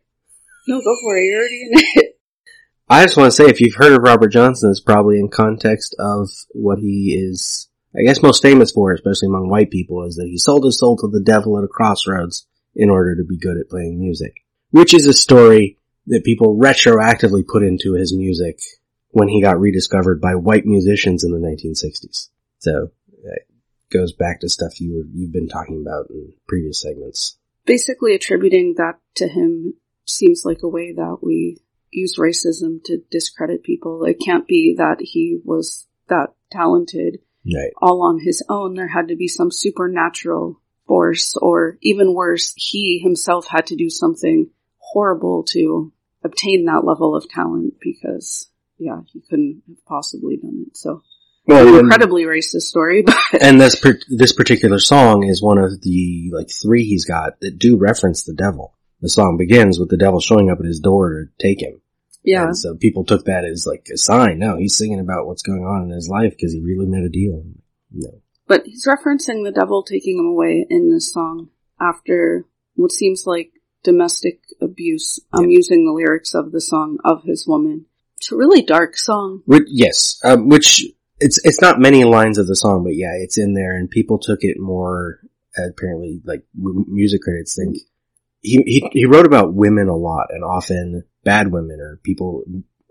No, 0.68 0.80
go 0.80 0.96
for 1.02 1.18
it. 1.18 1.26
You're 1.26 1.40
already 1.40 1.62
in 1.64 2.04
it. 2.04 2.20
I 2.90 3.04
just 3.04 3.18
want 3.18 3.32
to 3.32 3.36
say, 3.36 3.46
if 3.46 3.60
you've 3.62 3.76
heard 3.76 3.94
of 3.94 4.02
Robert 4.04 4.28
Johnson, 4.30 4.70
it's 4.70 4.80
probably 4.80 5.20
in 5.20 5.30
context 5.30 5.96
of 6.00 6.30
what 6.52 6.80
he 6.80 7.18
is, 7.18 7.70
I 7.98 8.04
guess, 8.06 8.22
most 8.22 8.42
famous 8.42 8.72
for, 8.72 8.92
especially 8.94 9.28
among 9.30 9.50
white 9.50 9.72
people, 9.72 10.04
is 10.06 10.16
that 10.18 10.28
he 10.28 10.38
sold 10.38 10.66
his 10.66 10.78
soul 10.78 10.98
to 10.98 11.08
the 11.08 11.24
devil 11.24 11.58
at 11.58 11.64
a 11.64 11.68
crossroads 11.68 12.46
in 12.76 12.90
order 12.90 13.16
to 13.16 13.24
be 13.24 13.38
good 13.38 13.58
at 13.58 13.70
playing 13.70 14.00
music. 14.00 14.34
Which 14.72 14.94
is 14.94 15.06
a 15.06 15.14
story 15.14 15.78
that 16.08 16.24
people 16.26 16.58
retroactively 16.58 17.46
put 17.48 17.64
into 17.64 17.94
his 17.94 18.14
music 18.16 18.60
when 19.10 19.30
he 19.30 19.42
got 19.42 19.60
rediscovered 19.60 20.20
by 20.20 20.36
white 20.36 20.66
musicians 20.66 21.24
in 21.24 21.32
the 21.32 21.38
1960s. 21.38 22.30
So, 22.60 22.92
it 23.24 23.48
goes 23.94 24.12
back 24.12 24.40
to 24.40 24.50
stuff 24.50 24.82
you 24.82 24.96
were, 24.96 25.06
you've 25.14 25.32
been 25.32 25.48
talking 25.48 25.82
about 25.86 26.10
in 26.10 26.34
previous 26.48 26.82
segments. 26.82 27.38
Basically 27.66 28.16
attributing 28.16 28.76
that 28.78 29.00
to 29.16 29.28
him 29.28 29.76
seems 30.06 30.44
like 30.44 30.64
a 30.64 30.68
way 30.68 30.92
that 30.94 31.20
we 31.22 31.60
use 31.92 32.18
racism 32.18 32.84
to 32.86 32.98
discredit 33.12 33.64
people. 33.64 34.04
It 34.04 34.18
can't 34.24 34.48
be 34.48 34.76
that 34.78 34.98
he 35.00 35.40
was 35.46 35.88
that 36.10 36.34
talented 36.52 37.20
Right. 37.46 37.74
all 37.82 38.04
on 38.04 38.20
his 38.20 38.42
own. 38.50 38.76
There 38.76 38.88
had 38.88 39.10
to 39.10 39.16
be 39.16 39.28
some 39.28 39.52
supernatural 39.52 40.62
force, 40.88 41.36
or 41.36 41.78
even 41.82 42.14
worse, 42.14 42.54
he 42.56 43.00
himself 43.00 43.48
had 43.48 43.68
to 43.68 43.76
do 43.76 43.90
something 43.90 44.50
horrible 44.78 45.44
to 45.50 45.92
obtain 46.24 46.66
that 46.66 46.86
level 46.86 47.16
of 47.16 47.28
talent 47.28 47.76
because, 47.82 48.50
yeah, 48.78 49.02
he 49.12 49.22
couldn't 49.30 49.64
have 49.68 49.86
possibly 49.86 50.38
done 50.38 50.66
it. 50.68 50.78
So, 50.78 51.04
Well, 51.46 51.68
an 51.68 51.80
incredibly 51.80 52.24
racist 52.24 52.64
story, 52.64 53.02
but 53.06 53.18
and 53.42 53.60
this 53.60 53.80
per- 53.80 54.00
this 54.10 54.32
particular 54.34 54.80
song 54.80 55.26
is 55.28 55.42
one 55.42 55.58
of 55.58 55.82
the 55.82 56.30
like 56.32 56.50
three 56.50 56.86
he's 56.86 57.06
got 57.06 57.40
that 57.42 57.60
do 57.60 57.78
reference 57.78 58.24
the 58.24 58.34
devil. 58.34 58.74
The 59.02 59.10
song 59.10 59.36
begins 59.38 59.78
with 59.78 59.90
the 59.90 59.98
devil 59.98 60.22
showing 60.22 60.50
up 60.50 60.60
at 60.60 60.66
his 60.66 60.80
door 60.80 61.10
to 61.10 61.26
take 61.46 61.62
him. 61.62 61.82
yeah, 62.24 62.46
And 62.46 62.58
so 62.58 62.76
people 62.76 63.04
took 63.04 63.26
that 63.26 63.44
as 63.44 63.66
like 63.68 63.88
a 63.94 63.98
sign. 63.98 64.40
No, 64.40 64.56
he's 64.58 64.78
singing 64.78 65.02
about 65.02 65.28
what's 65.28 65.42
going 65.42 65.66
on 65.66 65.84
in 65.84 65.90
his 65.90 66.08
life 66.08 66.32
because 66.32 66.54
he 66.54 66.62
really 66.62 66.86
made 66.86 67.04
a 67.04 67.10
deal. 67.10 67.44
No. 67.92 68.22
but 68.48 68.66
he's 68.66 68.88
referencing 68.88 69.44
the 69.44 69.52
devil 69.54 69.84
taking 69.84 70.18
him 70.18 70.28
away 70.28 70.66
in 70.70 70.90
this 70.92 71.12
song 71.12 71.50
after 71.82 72.46
what 72.76 72.92
seems 72.94 73.28
like 73.28 73.52
domestic 73.84 74.40
abuse. 74.62 75.20
I'm 75.34 75.50
using 75.50 75.86
the 75.86 75.92
lyrics 75.92 76.34
of 76.34 76.54
the 76.54 76.62
song 76.62 76.98
of 77.04 77.24
his 77.24 77.46
woman. 77.46 77.86
It's 78.16 78.32
a 78.32 78.38
really 78.38 78.62
dark 78.62 78.96
song. 78.96 79.44
Which, 79.46 79.64
yes, 79.68 80.20
um, 80.24 80.48
which 80.48 80.82
it's 81.20 81.40
it's 81.44 81.62
not 81.62 81.80
many 81.80 82.04
lines 82.04 82.38
of 82.38 82.48
the 82.48 82.56
song, 82.56 82.84
but 82.84 82.96
yeah, 82.96 83.14
it's 83.14 83.38
in 83.38 83.54
there, 83.54 83.76
and 83.76 83.90
people 83.90 84.20
took 84.20 84.40
it 84.42 84.58
more 84.60 85.20
apparently 85.58 86.22
like 86.26 86.44
music 86.54 87.22
critics 87.22 87.56
think. 87.56 87.78
He 88.42 88.62
he 88.66 88.90
he 88.92 89.06
wrote 89.06 89.26
about 89.26 89.54
women 89.54 89.88
a 89.88 89.96
lot, 89.96 90.28
and 90.30 90.44
often 90.44 91.04
bad 91.24 91.52
women 91.52 91.80
or 91.80 92.00
people 92.04 92.44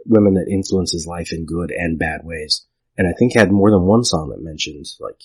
women 0.07 0.35
that 0.35 0.51
influence 0.51 0.93
his 0.93 1.07
life 1.07 1.33
in 1.33 1.45
good 1.45 1.71
and 1.71 1.99
bad 1.99 2.23
ways, 2.25 2.67
and 2.97 3.07
I 3.07 3.13
think 3.19 3.35
had 3.35 3.53
more 3.53 3.71
than 3.71 3.83
one 3.83 4.05
song 4.05 4.31
that 4.31 4.43
mentioned 4.43 4.87
like 5.01 5.21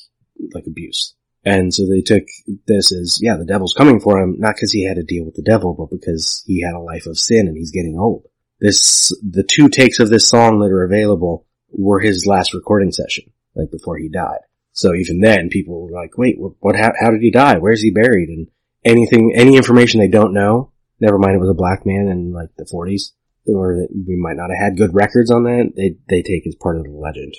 like 0.54 0.66
abuse. 0.68 1.14
And 1.46 1.74
so 1.74 1.88
they 1.88 2.02
took 2.02 2.24
this 2.68 2.92
as, 2.92 3.20
yeah, 3.22 3.38
the 3.38 3.46
devil's 3.46 3.74
coming 3.74 4.02
for 4.02 4.20
him, 4.20 4.36
not 4.38 4.56
because 4.56 4.74
he 4.74 4.86
had 4.86 4.98
to 4.98 5.04
deal 5.04 5.24
with 5.24 5.36
the 5.36 5.44
devil, 5.44 5.74
but 5.74 5.90
because 5.90 6.44
he 6.46 6.62
had 6.62 6.74
a 6.74 6.80
life 6.80 7.06
of 7.06 7.18
sin 7.18 7.48
and 7.48 7.56
he's 7.56 7.72
getting 7.72 7.98
old. 7.98 8.26
This 8.60 9.16
the 9.22 9.44
two 9.44 9.70
takes 9.70 10.00
of 10.00 10.10
this 10.10 10.28
song 10.28 10.60
that 10.60 10.72
are 10.72 10.84
available 10.84 11.47
were 11.70 12.00
his 12.00 12.26
last 12.26 12.54
recording 12.54 12.92
session, 12.92 13.32
like 13.56 13.72
before 13.72 13.98
he 13.98 14.10
died. 14.10 14.40
So 14.74 14.94
even 14.94 15.22
then, 15.22 15.50
people 15.50 15.82
were 15.82 15.92
like, 15.92 16.18
"Wait, 16.18 16.38
what? 16.38 16.76
how, 16.76 16.92
how 17.00 17.12
did 17.12 17.22
he 17.22 17.32
die? 17.32 17.58
Where's 17.58 17.82
he 17.82 17.92
buried?" 17.92 18.30
And 18.30 18.48
anything, 18.86 19.34
any 19.36 19.58
information 19.58 20.00
they 20.00 20.08
don't 20.08 20.34
know. 20.34 20.72
Never 21.00 21.18
mind, 21.18 21.36
it 21.36 21.40
was 21.40 21.50
a 21.50 21.54
black 21.54 21.86
man 21.86 22.08
in 22.08 22.32
like 22.32 22.50
the 22.58 22.66
40s, 22.66 23.12
or 23.48 23.76
that 23.76 23.88
we 23.92 24.16
might 24.16 24.38
not 24.38 24.50
have 24.50 24.64
had 24.64 24.78
good 24.78 24.94
records 24.94 25.32
on 25.32 25.44
that. 25.44 25.74
They 25.76 25.98
they 26.08 26.22
take 26.22 26.46
as 26.48 26.56
part 26.56 26.78
of 26.78 26.84
the 26.84 26.92
legend. 26.92 27.36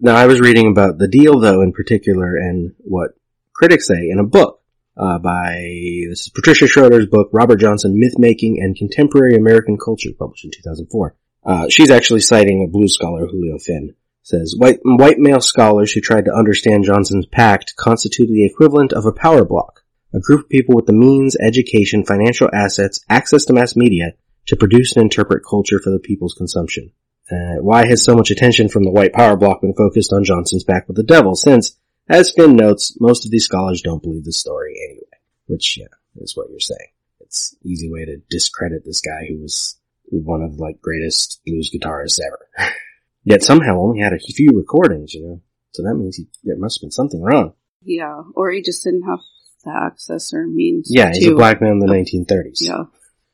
Now, 0.00 0.16
I 0.16 0.26
was 0.26 0.40
reading 0.40 0.68
about 0.68 0.98
the 0.98 1.06
deal, 1.06 1.38
though, 1.38 1.62
in 1.62 1.72
particular, 1.72 2.36
and 2.36 2.74
what 2.78 3.10
critics 3.54 3.86
say 3.86 4.08
in 4.10 4.18
a 4.18 4.24
book 4.24 4.62
uh, 4.96 5.18
by 5.18 5.54
this 6.08 6.22
is 6.22 6.32
Patricia 6.34 6.66
Schroeder's 6.66 7.06
book, 7.06 7.30
Robert 7.32 7.56
Johnson: 7.56 7.98
Myth 7.98 8.18
Making 8.18 8.58
and 8.60 8.76
Contemporary 8.76 9.36
American 9.36 9.78
Culture, 9.78 10.10
published 10.18 10.44
in 10.44 10.50
2004. 10.50 11.16
Uh, 11.44 11.66
she's 11.68 11.90
actually 11.90 12.20
citing 12.20 12.64
a 12.64 12.70
blues 12.70 12.94
scholar, 12.94 13.26
Julio 13.26 13.58
Finn. 13.58 13.94
Says 14.24 14.54
white 14.56 14.78
white 14.84 15.18
male 15.18 15.40
scholars 15.40 15.90
who 15.90 16.00
tried 16.00 16.26
to 16.26 16.34
understand 16.34 16.84
Johnson's 16.84 17.26
pact 17.26 17.74
constituted 17.74 18.32
the 18.32 18.46
equivalent 18.46 18.92
of 18.92 19.04
a 19.04 19.12
power 19.12 19.44
bloc, 19.44 19.82
a 20.14 20.20
group 20.20 20.44
of 20.44 20.48
people 20.48 20.76
with 20.76 20.86
the 20.86 20.92
means, 20.92 21.36
education, 21.40 22.04
financial 22.04 22.48
assets, 22.52 23.04
access 23.08 23.44
to 23.46 23.52
mass 23.52 23.74
media 23.74 24.12
to 24.46 24.56
produce 24.56 24.92
and 24.94 25.02
interpret 25.02 25.42
culture 25.48 25.80
for 25.80 25.90
the 25.90 25.98
people's 25.98 26.34
consumption. 26.34 26.92
Uh, 27.30 27.60
why 27.60 27.86
has 27.86 28.04
so 28.04 28.14
much 28.14 28.30
attention 28.30 28.68
from 28.68 28.84
the 28.84 28.90
white 28.90 29.12
power 29.12 29.36
bloc 29.36 29.60
been 29.60 29.74
focused 29.74 30.12
on 30.12 30.22
Johnson's 30.22 30.64
pact 30.64 30.86
with 30.86 30.96
the 30.96 31.02
devil? 31.02 31.34
Since, 31.34 31.76
as 32.08 32.30
Finn 32.30 32.54
notes, 32.54 32.96
most 33.00 33.24
of 33.24 33.32
these 33.32 33.44
scholars 33.44 33.82
don't 33.82 34.02
believe 34.02 34.24
the 34.24 34.32
story 34.32 34.76
anyway. 34.84 35.02
Which, 35.46 35.78
yeah, 35.78 35.86
is 36.16 36.36
what 36.36 36.50
you're 36.50 36.60
saying. 36.60 36.90
It's 37.20 37.56
easy 37.64 37.90
way 37.90 38.04
to 38.04 38.22
discredit 38.30 38.84
this 38.84 39.00
guy 39.00 39.26
who 39.28 39.38
was 39.38 39.78
one 40.20 40.42
of 40.42 40.58
like 40.58 40.80
greatest 40.80 41.40
blues 41.46 41.70
guitarists 41.74 42.20
ever. 42.24 42.72
Yet 43.24 43.42
somehow 43.42 43.78
only 43.78 44.00
had 44.00 44.12
a 44.12 44.18
few 44.18 44.50
recordings, 44.52 45.14
you 45.14 45.22
know. 45.22 45.40
So 45.72 45.82
that 45.84 45.94
means 45.94 46.16
he, 46.16 46.26
there 46.44 46.58
must 46.58 46.78
have 46.78 46.82
been 46.82 46.90
something 46.90 47.22
wrong. 47.22 47.54
Yeah, 47.82 48.22
or 48.34 48.50
he 48.50 48.62
just 48.62 48.84
didn't 48.84 49.02
have 49.02 49.20
the 49.64 49.70
access 49.70 50.32
or 50.32 50.46
means. 50.46 50.88
Yeah, 50.90 51.10
he's 51.12 51.28
a 51.28 51.34
black 51.34 51.60
man 51.60 51.72
in 51.72 51.78
the 51.78 51.86
1930s. 51.86 52.58
Yeah, 52.60 52.84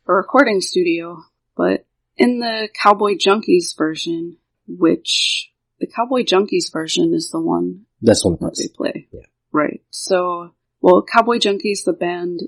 a 0.07 0.13
recording 0.13 0.61
studio. 0.61 1.25
But 1.57 1.87
in 2.17 2.39
the 2.39 2.69
Cowboy 2.81 3.15
Junkies 3.15 3.77
version, 3.77 4.37
which 4.67 5.51
the 5.81 5.87
Cowboy 5.87 6.23
Junkies 6.23 6.73
version 6.73 7.15
is 7.15 7.31
the 7.31 7.41
one 7.41 7.87
That's 8.03 8.25
one 8.25 8.37
that 8.41 8.57
they 8.57 8.69
play. 8.69 9.09
Yeah. 9.13 9.23
Right. 9.53 9.83
So, 9.91 10.53
well, 10.81 11.03
Cowboy 11.03 11.39
Junkies, 11.39 11.85
the 11.85 11.93
band, 11.93 12.41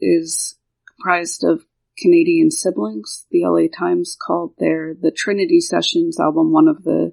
is 0.00 0.58
comprised 0.88 1.44
of 1.44 1.64
Canadian 1.98 2.50
siblings. 2.50 3.26
The 3.30 3.44
LA 3.44 3.68
Times 3.74 4.16
called 4.20 4.54
their 4.58 4.94
the 4.94 5.10
Trinity 5.10 5.60
Sessions 5.60 6.20
album 6.20 6.52
one 6.52 6.68
of 6.68 6.84
the 6.84 7.12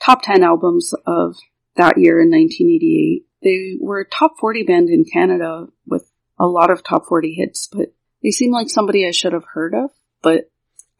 top 0.00 0.22
10 0.22 0.42
albums 0.42 0.94
of 1.06 1.36
that 1.76 1.98
year 1.98 2.20
in 2.20 2.30
1988. 2.30 3.26
They 3.42 3.76
were 3.80 4.00
a 4.00 4.08
top 4.08 4.32
40 4.38 4.64
band 4.64 4.88
in 4.90 5.04
Canada 5.04 5.66
with 5.86 6.10
a 6.38 6.46
lot 6.46 6.70
of 6.70 6.82
top 6.82 7.06
40 7.06 7.34
hits, 7.34 7.68
but 7.72 7.92
they 8.22 8.30
seem 8.30 8.52
like 8.52 8.68
somebody 8.68 9.06
I 9.06 9.12
should 9.12 9.32
have 9.32 9.44
heard 9.54 9.74
of, 9.74 9.90
but 10.22 10.50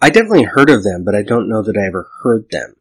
I 0.00 0.10
definitely 0.10 0.44
heard 0.44 0.70
of 0.70 0.82
them, 0.82 1.04
but 1.04 1.14
I 1.14 1.22
don't 1.22 1.48
know 1.48 1.62
that 1.62 1.76
I 1.76 1.86
ever 1.86 2.08
heard 2.22 2.46
them. 2.50 2.76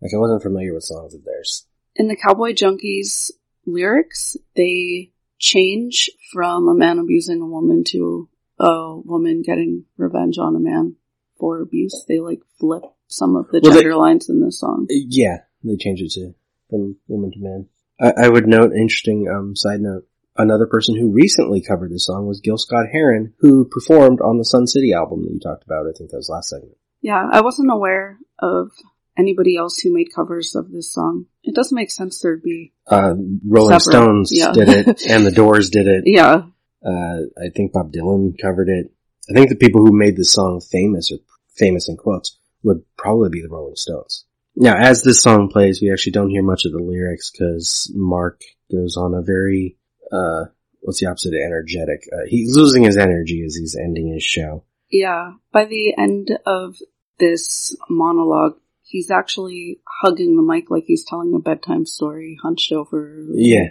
Like 0.00 0.12
I 0.14 0.18
wasn't 0.18 0.42
familiar 0.42 0.74
with 0.74 0.84
songs 0.84 1.14
of 1.14 1.24
theirs. 1.24 1.66
in 1.96 2.08
the 2.08 2.16
Cowboy 2.16 2.52
Junkies 2.52 3.30
lyrics, 3.66 4.36
they 4.56 5.12
change 5.38 6.10
from 6.32 6.68
a 6.68 6.74
man 6.74 6.98
abusing 6.98 7.40
a 7.40 7.46
woman 7.46 7.84
to 7.88 8.28
a 8.58 8.96
woman 9.04 9.42
getting 9.42 9.84
revenge 9.96 10.38
on 10.38 10.56
a 10.56 10.60
man 10.60 10.96
for 11.38 11.60
abuse. 11.60 12.04
They 12.08 12.20
like 12.20 12.40
flip 12.58 12.82
some 13.08 13.36
of 13.36 13.48
the 13.50 13.60
Well, 13.62 13.72
they- 13.72 13.80
gender 13.80 13.96
lines 13.96 14.28
in 14.28 14.40
the 14.40 14.52
song. 14.52 14.86
Yeah, 14.90 15.38
they 15.62 15.76
change 15.76 16.00
it 16.00 16.10
to 16.12 16.34
from 16.70 16.96
woman 17.08 17.32
to 17.32 17.38
man. 17.38 17.68
I, 18.00 18.24
I 18.26 18.28
would 18.28 18.46
note, 18.48 18.72
interesting 18.72 19.28
um, 19.28 19.54
side 19.54 19.80
note, 19.80 20.06
another 20.36 20.66
person 20.66 20.96
who 20.96 21.12
recently 21.12 21.60
covered 21.60 21.92
this 21.92 22.06
song 22.06 22.26
was 22.26 22.40
Gil 22.40 22.58
Scott-Heron, 22.58 23.34
who 23.38 23.66
performed 23.66 24.20
on 24.20 24.38
the 24.38 24.44
Sun 24.44 24.66
City 24.66 24.92
album 24.92 25.22
that 25.24 25.32
you 25.32 25.38
talked 25.40 25.64
about. 25.64 25.86
I 25.86 25.92
think 25.96 26.10
that 26.10 26.16
was 26.16 26.28
last 26.28 26.48
segment. 26.48 26.76
Yeah, 27.02 27.28
I 27.30 27.42
wasn't 27.42 27.70
aware 27.70 28.18
of 28.38 28.70
anybody 29.16 29.56
else 29.56 29.78
who 29.78 29.92
made 29.94 30.08
covers 30.14 30.56
of 30.56 30.72
this 30.72 30.92
song. 30.92 31.26
It 31.44 31.54
doesn't 31.54 31.76
make 31.76 31.90
sense 31.90 32.18
there'd 32.20 32.42
be. 32.42 32.72
Uh, 32.86 33.14
Rolling 33.46 33.78
Several, 33.78 34.04
Stones 34.04 34.30
yeah. 34.32 34.52
did 34.52 34.68
it, 34.68 35.02
and 35.08 35.24
the 35.24 35.30
Doors 35.30 35.70
did 35.70 35.86
it. 35.86 36.04
Yeah, 36.06 36.46
Uh, 36.84 37.26
I 37.42 37.48
think 37.54 37.72
Bob 37.72 37.92
Dylan 37.92 38.34
covered 38.40 38.68
it. 38.68 38.90
I 39.30 39.32
think 39.32 39.48
the 39.48 39.56
people 39.56 39.84
who 39.84 39.96
made 39.96 40.16
the 40.16 40.24
song 40.24 40.60
famous, 40.60 41.10
or 41.10 41.18
famous 41.54 41.88
in 41.88 41.96
quotes, 41.96 42.38
would 42.62 42.84
probably 42.96 43.30
be 43.30 43.42
the 43.42 43.48
Rolling 43.48 43.76
Stones. 43.76 44.24
Now, 44.56 44.76
as 44.76 45.02
this 45.02 45.22
song 45.22 45.48
plays, 45.48 45.80
we 45.80 45.90
actually 45.90 46.12
don't 46.12 46.30
hear 46.30 46.42
much 46.42 46.64
of 46.64 46.72
the 46.72 46.78
lyrics 46.78 47.30
because 47.30 47.90
Mark 47.94 48.40
goes 48.70 48.96
on 48.96 49.14
a 49.14 49.22
very, 49.22 49.76
uh, 50.12 50.44
what's 50.80 51.00
the 51.00 51.06
opposite 51.06 51.34
of 51.34 51.40
energetic? 51.44 52.06
Uh, 52.12 52.26
he's 52.28 52.56
losing 52.56 52.84
his 52.84 52.96
energy 52.96 53.42
as 53.44 53.56
he's 53.56 53.74
ending 53.74 54.12
his 54.12 54.22
show. 54.22 54.64
yeah. 54.90 55.32
By 55.52 55.64
the 55.64 55.94
end 55.98 56.38
of 56.46 56.76
this 57.18 57.76
monologue, 57.88 58.58
he's 58.84 59.10
actually 59.10 59.80
hugging 60.02 60.36
the 60.36 60.42
mic 60.42 60.70
like 60.70 60.84
he's 60.86 61.04
telling 61.04 61.34
a 61.34 61.38
bedtime 61.40 61.84
story, 61.86 62.38
hunched 62.42 62.70
over. 62.72 63.26
Yeah. 63.32 63.64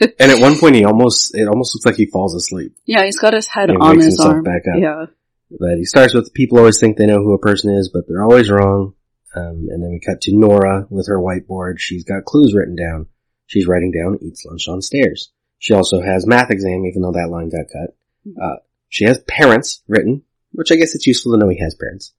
Like 0.00 0.14
And 0.18 0.32
at 0.32 0.40
one 0.40 0.58
point, 0.60 0.76
he 0.76 0.84
almost 0.84 1.34
it 1.34 1.46
almost 1.48 1.74
looks 1.74 1.84
like 1.86 1.96
he 1.96 2.06
falls 2.06 2.34
asleep. 2.34 2.74
yeah, 2.86 3.04
he's 3.04 3.18
got 3.18 3.34
his 3.34 3.46
head 3.46 3.70
He 3.70 3.76
on 3.76 3.98
his 3.98 4.18
arm. 4.20 4.42
back 4.44 4.62
up. 4.72 4.80
Yeah. 4.80 5.06
But 5.50 5.78
he 5.78 5.84
starts 5.84 6.14
with 6.14 6.32
people 6.32 6.58
always 6.58 6.78
think 6.78 6.96
they 6.96 7.06
know 7.06 7.18
who 7.22 7.34
a 7.34 7.38
person 7.38 7.74
is, 7.74 7.90
but 7.92 8.04
they're 8.08 8.22
always 8.22 8.50
wrong. 8.50 8.94
Um, 9.34 9.66
and 9.70 9.82
then 9.82 9.90
we 9.90 10.00
cut 10.00 10.20
to 10.22 10.32
Nora 10.36 10.86
with 10.90 11.06
her 11.08 11.18
whiteboard. 11.18 11.74
She's 11.78 12.04
got 12.04 12.24
clues 12.24 12.54
written 12.54 12.76
down. 12.76 13.06
She's 13.46 13.66
writing 13.66 13.90
down 13.92 14.18
eats 14.22 14.44
lunch 14.44 14.66
on 14.68 14.80
stairs. 14.82 15.30
She 15.58 15.74
also 15.74 16.00
has 16.00 16.26
math 16.26 16.50
exam, 16.50 16.84
even 16.86 17.02
though 17.02 17.12
that 17.12 17.28
line 17.30 17.48
got 17.48 17.66
cut. 17.72 17.96
Uh, 18.40 18.56
she 18.88 19.04
has 19.04 19.18
parents 19.28 19.82
written, 19.88 20.22
which 20.52 20.70
I 20.72 20.76
guess 20.76 20.94
it's 20.94 21.06
useful 21.06 21.32
to 21.32 21.38
know 21.38 21.48
he 21.48 21.58
has 21.60 21.74
parents. 21.74 22.12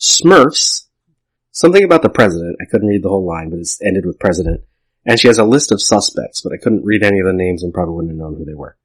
Smurfs. 0.00 0.84
Something 1.58 1.82
about 1.82 2.02
the 2.02 2.08
president. 2.08 2.54
I 2.60 2.66
couldn't 2.70 2.86
read 2.86 3.02
the 3.02 3.08
whole 3.08 3.26
line, 3.26 3.50
but 3.50 3.58
it's 3.58 3.82
ended 3.82 4.06
with 4.06 4.20
president. 4.20 4.60
And 5.04 5.18
she 5.18 5.26
has 5.26 5.38
a 5.38 5.44
list 5.44 5.72
of 5.72 5.82
suspects, 5.82 6.40
but 6.40 6.52
I 6.52 6.56
couldn't 6.56 6.84
read 6.84 7.02
any 7.02 7.18
of 7.18 7.26
the 7.26 7.32
names 7.32 7.64
and 7.64 7.74
probably 7.74 7.96
wouldn't 7.96 8.12
have 8.12 8.18
known 8.18 8.36
who 8.36 8.44
they 8.44 8.54
were. 8.54 8.76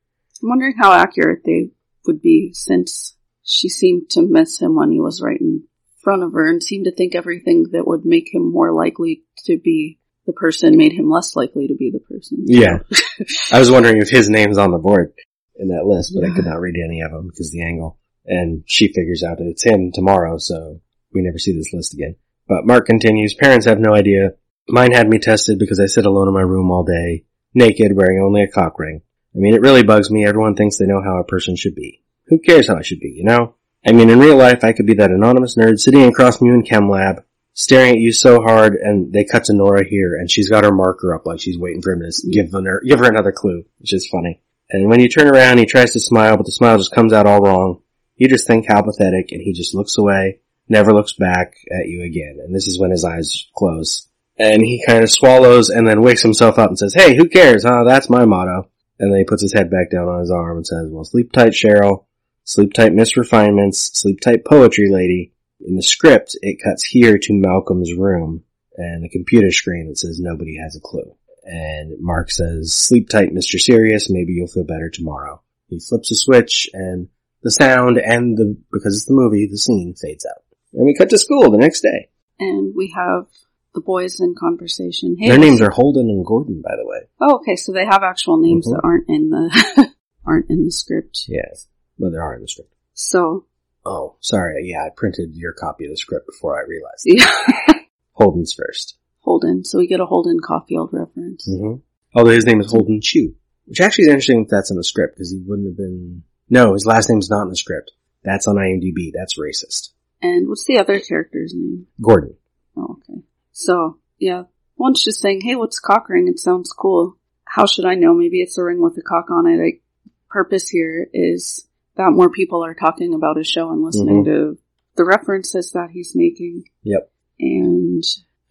I'm 0.41 0.49
wondering 0.49 0.73
how 0.75 0.91
accurate 0.91 1.43
they 1.45 1.69
would 2.07 2.19
be 2.19 2.51
since 2.53 3.15
she 3.43 3.69
seemed 3.69 4.09
to 4.09 4.27
miss 4.27 4.59
him 4.59 4.75
when 4.75 4.89
he 4.89 4.99
was 4.99 5.21
right 5.21 5.39
in 5.39 5.65
front 6.01 6.23
of 6.23 6.33
her 6.33 6.49
and 6.49 6.63
seemed 6.63 6.85
to 6.85 6.91
think 6.91 7.13
everything 7.13 7.67
that 7.73 7.85
would 7.85 8.05
make 8.05 8.33
him 8.33 8.51
more 8.51 8.73
likely 8.73 9.21
to 9.45 9.59
be 9.59 9.99
the 10.25 10.33
person 10.33 10.75
made 10.75 10.93
him 10.93 11.11
less 11.11 11.35
likely 11.35 11.67
to 11.67 11.75
be 11.75 11.91
the 11.91 11.99
person. 11.99 12.39
Yeah. 12.47 12.79
I 13.51 13.59
was 13.59 13.69
wondering 13.69 13.97
if 13.97 14.09
his 14.09 14.31
name's 14.31 14.57
on 14.57 14.71
the 14.71 14.79
board 14.79 15.13
in 15.57 15.67
that 15.67 15.85
list, 15.85 16.13
but 16.15 16.27
I 16.27 16.33
could 16.33 16.45
not 16.45 16.59
read 16.59 16.73
any 16.83 17.01
of 17.01 17.11
them 17.11 17.27
because 17.27 17.51
the 17.51 17.61
angle. 17.61 17.99
And 18.25 18.63
she 18.65 18.91
figures 18.91 19.21
out 19.21 19.37
that 19.37 19.47
it's 19.47 19.63
him 19.63 19.91
tomorrow, 19.91 20.39
so 20.39 20.81
we 21.13 21.21
never 21.21 21.37
see 21.37 21.55
this 21.55 21.71
list 21.71 21.93
again. 21.93 22.15
But 22.47 22.65
Mark 22.65 22.85
continues, 22.85 23.33
parents 23.33 23.65
have 23.65 23.79
no 23.79 23.93
idea. 23.93 24.33
Mine 24.67 24.91
had 24.91 25.09
me 25.09 25.19
tested 25.19 25.59
because 25.59 25.79
I 25.79 25.85
sit 25.85 26.05
alone 26.05 26.27
in 26.27 26.33
my 26.33 26.41
room 26.41 26.71
all 26.71 26.83
day, 26.83 27.25
naked, 27.53 27.95
wearing 27.95 28.21
only 28.21 28.43
a 28.43 28.47
cock 28.47 28.79
ring. 28.79 29.01
I 29.35 29.39
mean, 29.39 29.53
it 29.53 29.61
really 29.61 29.83
bugs 29.83 30.11
me. 30.11 30.25
Everyone 30.25 30.55
thinks 30.55 30.77
they 30.77 30.85
know 30.85 31.01
how 31.01 31.19
a 31.19 31.23
person 31.23 31.55
should 31.55 31.75
be. 31.75 32.03
Who 32.27 32.39
cares 32.39 32.67
how 32.67 32.77
I 32.77 32.81
should 32.81 32.99
be, 32.99 33.09
you 33.09 33.23
know? 33.23 33.55
I 33.85 33.91
mean, 33.91 34.09
in 34.09 34.19
real 34.19 34.37
life, 34.37 34.63
I 34.63 34.71
could 34.71 34.85
be 34.85 34.93
that 34.95 35.11
anonymous 35.11 35.57
nerd 35.57 35.79
sitting 35.79 36.03
across 36.03 36.37
from 36.37 36.47
you 36.47 36.53
in 36.53 36.63
chem 36.63 36.89
lab, 36.89 37.23
staring 37.53 37.91
at 37.91 37.99
you 37.99 38.11
so 38.11 38.41
hard, 38.41 38.75
and 38.75 39.11
they 39.11 39.25
cut 39.25 39.45
to 39.45 39.53
Nora 39.53 39.85
here, 39.85 40.15
and 40.15 40.31
she's 40.31 40.49
got 40.49 40.63
her 40.63 40.71
marker 40.71 41.13
up 41.13 41.25
like 41.25 41.41
she's 41.41 41.57
waiting 41.57 41.81
for 41.81 41.93
him 41.93 41.99
to 41.99 42.29
give 42.31 42.51
her, 42.51 42.81
give 42.87 42.99
her 42.99 43.09
another 43.09 43.31
clue, 43.31 43.65
which 43.79 43.93
is 43.93 44.07
funny. 44.07 44.41
And 44.69 44.89
when 44.89 44.99
you 44.99 45.09
turn 45.09 45.27
around, 45.27 45.57
he 45.57 45.65
tries 45.65 45.91
to 45.93 45.99
smile, 45.99 46.37
but 46.37 46.45
the 46.45 46.51
smile 46.51 46.77
just 46.77 46.93
comes 46.93 47.11
out 47.11 47.25
all 47.25 47.41
wrong. 47.41 47.81
You 48.15 48.29
just 48.29 48.47
think 48.47 48.65
how 48.67 48.81
pathetic, 48.81 49.31
and 49.31 49.41
he 49.41 49.51
just 49.51 49.75
looks 49.75 49.97
away, 49.97 50.39
never 50.67 50.93
looks 50.93 51.13
back 51.13 51.55
at 51.71 51.87
you 51.87 52.03
again. 52.03 52.39
And 52.43 52.55
this 52.55 52.67
is 52.67 52.79
when 52.79 52.91
his 52.91 53.05
eyes 53.05 53.47
close. 53.55 54.07
And 54.37 54.61
he 54.61 54.83
kind 54.85 55.03
of 55.03 55.11
swallows 55.11 55.69
and 55.69 55.87
then 55.87 56.01
wakes 56.01 56.21
himself 56.23 56.57
up 56.57 56.69
and 56.69 56.79
says, 56.79 56.93
hey, 56.93 57.15
who 57.15 57.29
cares, 57.29 57.63
huh? 57.63 57.83
That's 57.85 58.09
my 58.09 58.25
motto. 58.25 58.69
And 58.99 59.11
then 59.11 59.19
he 59.19 59.25
puts 59.25 59.41
his 59.41 59.53
head 59.53 59.69
back 59.69 59.91
down 59.91 60.07
on 60.07 60.21
his 60.21 60.31
arm 60.31 60.57
and 60.57 60.65
says, 60.65 60.87
well, 60.89 61.03
sleep 61.03 61.31
tight, 61.31 61.51
Cheryl. 61.51 62.05
Sleep 62.45 62.73
tight, 62.73 62.93
Miss 62.93 63.15
Refinements. 63.15 63.91
Sleep 63.93 64.19
tight, 64.21 64.45
Poetry 64.45 64.89
Lady. 64.89 65.33
In 65.65 65.75
the 65.75 65.83
script, 65.83 66.35
it 66.41 66.61
cuts 66.63 66.83
here 66.83 67.17
to 67.17 67.33
Malcolm's 67.33 67.93
room 67.93 68.43
and 68.75 69.05
a 69.05 69.09
computer 69.09 69.51
screen 69.51 69.87
that 69.87 69.97
says 69.97 70.19
nobody 70.19 70.57
has 70.57 70.75
a 70.75 70.81
clue. 70.81 71.15
And 71.43 71.99
Mark 71.99 72.31
says, 72.31 72.73
sleep 72.73 73.09
tight, 73.09 73.33
Mr. 73.33 73.59
Serious. 73.59 74.09
Maybe 74.09 74.33
you'll 74.33 74.47
feel 74.47 74.63
better 74.63 74.89
tomorrow. 74.89 75.41
He 75.67 75.79
flips 75.79 76.11
a 76.11 76.15
switch 76.15 76.69
and 76.73 77.09
the 77.43 77.51
sound 77.51 77.97
and 77.97 78.37
the, 78.37 78.57
because 78.71 78.95
it's 78.95 79.05
the 79.05 79.13
movie, 79.13 79.47
the 79.47 79.57
scene 79.57 79.95
fades 80.01 80.25
out. 80.25 80.43
And 80.73 80.85
we 80.85 80.95
cut 80.95 81.09
to 81.11 81.17
school 81.17 81.51
the 81.51 81.57
next 81.57 81.81
day. 81.81 82.09
And 82.39 82.73
we 82.75 82.93
have 82.95 83.27
the 83.75 83.81
boys 83.81 84.19
in 84.19 84.35
conversation. 84.37 85.15
Hey, 85.19 85.29
Their 85.29 85.37
names 85.39 85.61
are 85.61 85.69
Holden 85.71 86.09
and 86.09 86.25
Gordon, 86.25 86.61
by 86.61 86.75
the 86.75 86.85
way. 86.87 87.07
Oh, 87.21 87.35
okay, 87.37 87.55
so 87.55 87.71
they 87.71 87.85
have 87.85 88.03
actual 88.03 88.37
names 88.41 88.67
Mhm. 88.67 88.71
that 88.75 88.81
aren't 88.83 89.09
in 89.09 89.29
the 89.29 89.89
aren't 90.25 90.49
in 90.49 90.63
the 90.65 90.71
script. 90.71 91.25
Yes. 91.27 91.67
Well, 91.97 92.11
there 92.11 92.21
are 92.23 92.35
in 92.35 92.41
the 92.41 92.47
script. 92.47 92.73
So 92.93 93.45
Oh, 93.85 94.15
sorry. 94.21 94.69
Yeah, 94.69 94.85
I 94.85 94.89
printed 94.95 95.35
your 95.35 95.51
copy 95.53 95.83
of 95.85 95.91
the 95.91 95.97
script 95.97 96.25
before 96.25 96.57
I 96.57 96.65
realized. 96.65 97.03
yeah, 97.05 97.79
Holden's 98.13 98.53
first. 98.53 98.95
Holden. 99.19 99.63
So 99.65 99.77
we 99.77 99.87
get 99.87 99.99
a 99.99 100.05
Holden 100.05 100.39
Caulfield 100.39 100.89
reference. 100.93 101.47
Mm-hmm. 101.49 101.79
Although 102.15 102.31
his 102.31 102.45
name 102.45 102.61
is 102.61 102.71
Holden 102.71 103.01
Chu, 103.01 103.35
which 103.65 103.81
actually 103.81 104.03
is 104.05 104.09
interesting 104.09 104.43
if 104.43 104.49
that's 104.49 104.69
in 104.71 104.77
the 104.77 104.83
script 104.83 105.15
because 105.15 105.31
he 105.31 105.39
wouldn't 105.45 105.67
have 105.67 105.77
been. 105.77 106.23
No, 106.49 106.73
his 106.73 106.85
last 106.85 107.09
name's 107.09 107.29
not 107.29 107.43
in 107.43 107.49
the 107.49 107.55
script. 107.55 107.91
That's 108.23 108.47
on 108.47 108.55
IMDb. 108.55 109.11
That's 109.13 109.37
racist. 109.39 109.89
And 110.23 110.47
what's 110.47 110.65
the 110.65 110.79
other 110.79 110.99
character's 110.99 111.53
name? 111.55 111.87
Gordon. 112.01 112.35
Oh, 112.77 112.97
okay. 112.99 113.21
So 113.51 113.99
yeah, 114.17 114.43
one's 114.77 115.03
just 115.03 115.19
saying, 115.19 115.41
"Hey, 115.41 115.55
what's 115.55 115.79
cock 115.79 116.09
ring? 116.09 116.27
It 116.27 116.39
sounds 116.39 116.71
cool. 116.71 117.17
How 117.45 117.65
should 117.65 117.85
I 117.85 117.95
know? 117.95 118.13
Maybe 118.13 118.41
it's 118.41 118.57
a 118.57 118.63
ring 118.63 118.81
with 118.81 118.97
a 118.97 119.01
cock 119.01 119.29
on 119.29 119.47
it." 119.47 119.61
Like, 119.61 119.81
purpose 120.29 120.69
here 120.69 121.07
is 121.13 121.67
that 121.95 122.11
more 122.11 122.29
people 122.29 122.65
are 122.65 122.73
talking 122.73 123.13
about 123.13 123.37
his 123.37 123.47
show 123.47 123.71
and 123.71 123.83
listening 123.83 124.23
mm-hmm. 124.23 124.31
to 124.31 124.57
the 124.95 125.05
references 125.05 125.71
that 125.71 125.89
he's 125.91 126.15
making. 126.15 126.63
Yep. 126.83 127.11
And 127.39 128.03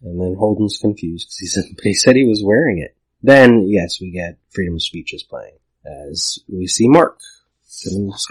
And 0.03 0.21
then 0.21 0.37
Holden's 0.39 0.79
confused 0.79 1.27
because 1.27 1.39
he 1.39 1.47
said, 1.47 1.65
he 1.83 1.95
said 1.95 2.17
he 2.17 2.25
was 2.25 2.43
wearing 2.45 2.79
it. 2.79 2.97
Then, 3.23 3.69
yes, 3.69 4.01
we 4.01 4.11
get 4.11 4.39
Freedom 4.51 4.75
of 4.75 4.83
Speech 4.83 5.15
is 5.15 5.23
playing 5.23 5.57
as 5.85 6.41
we 6.49 6.67
see 6.67 6.89
Mark 6.89 7.19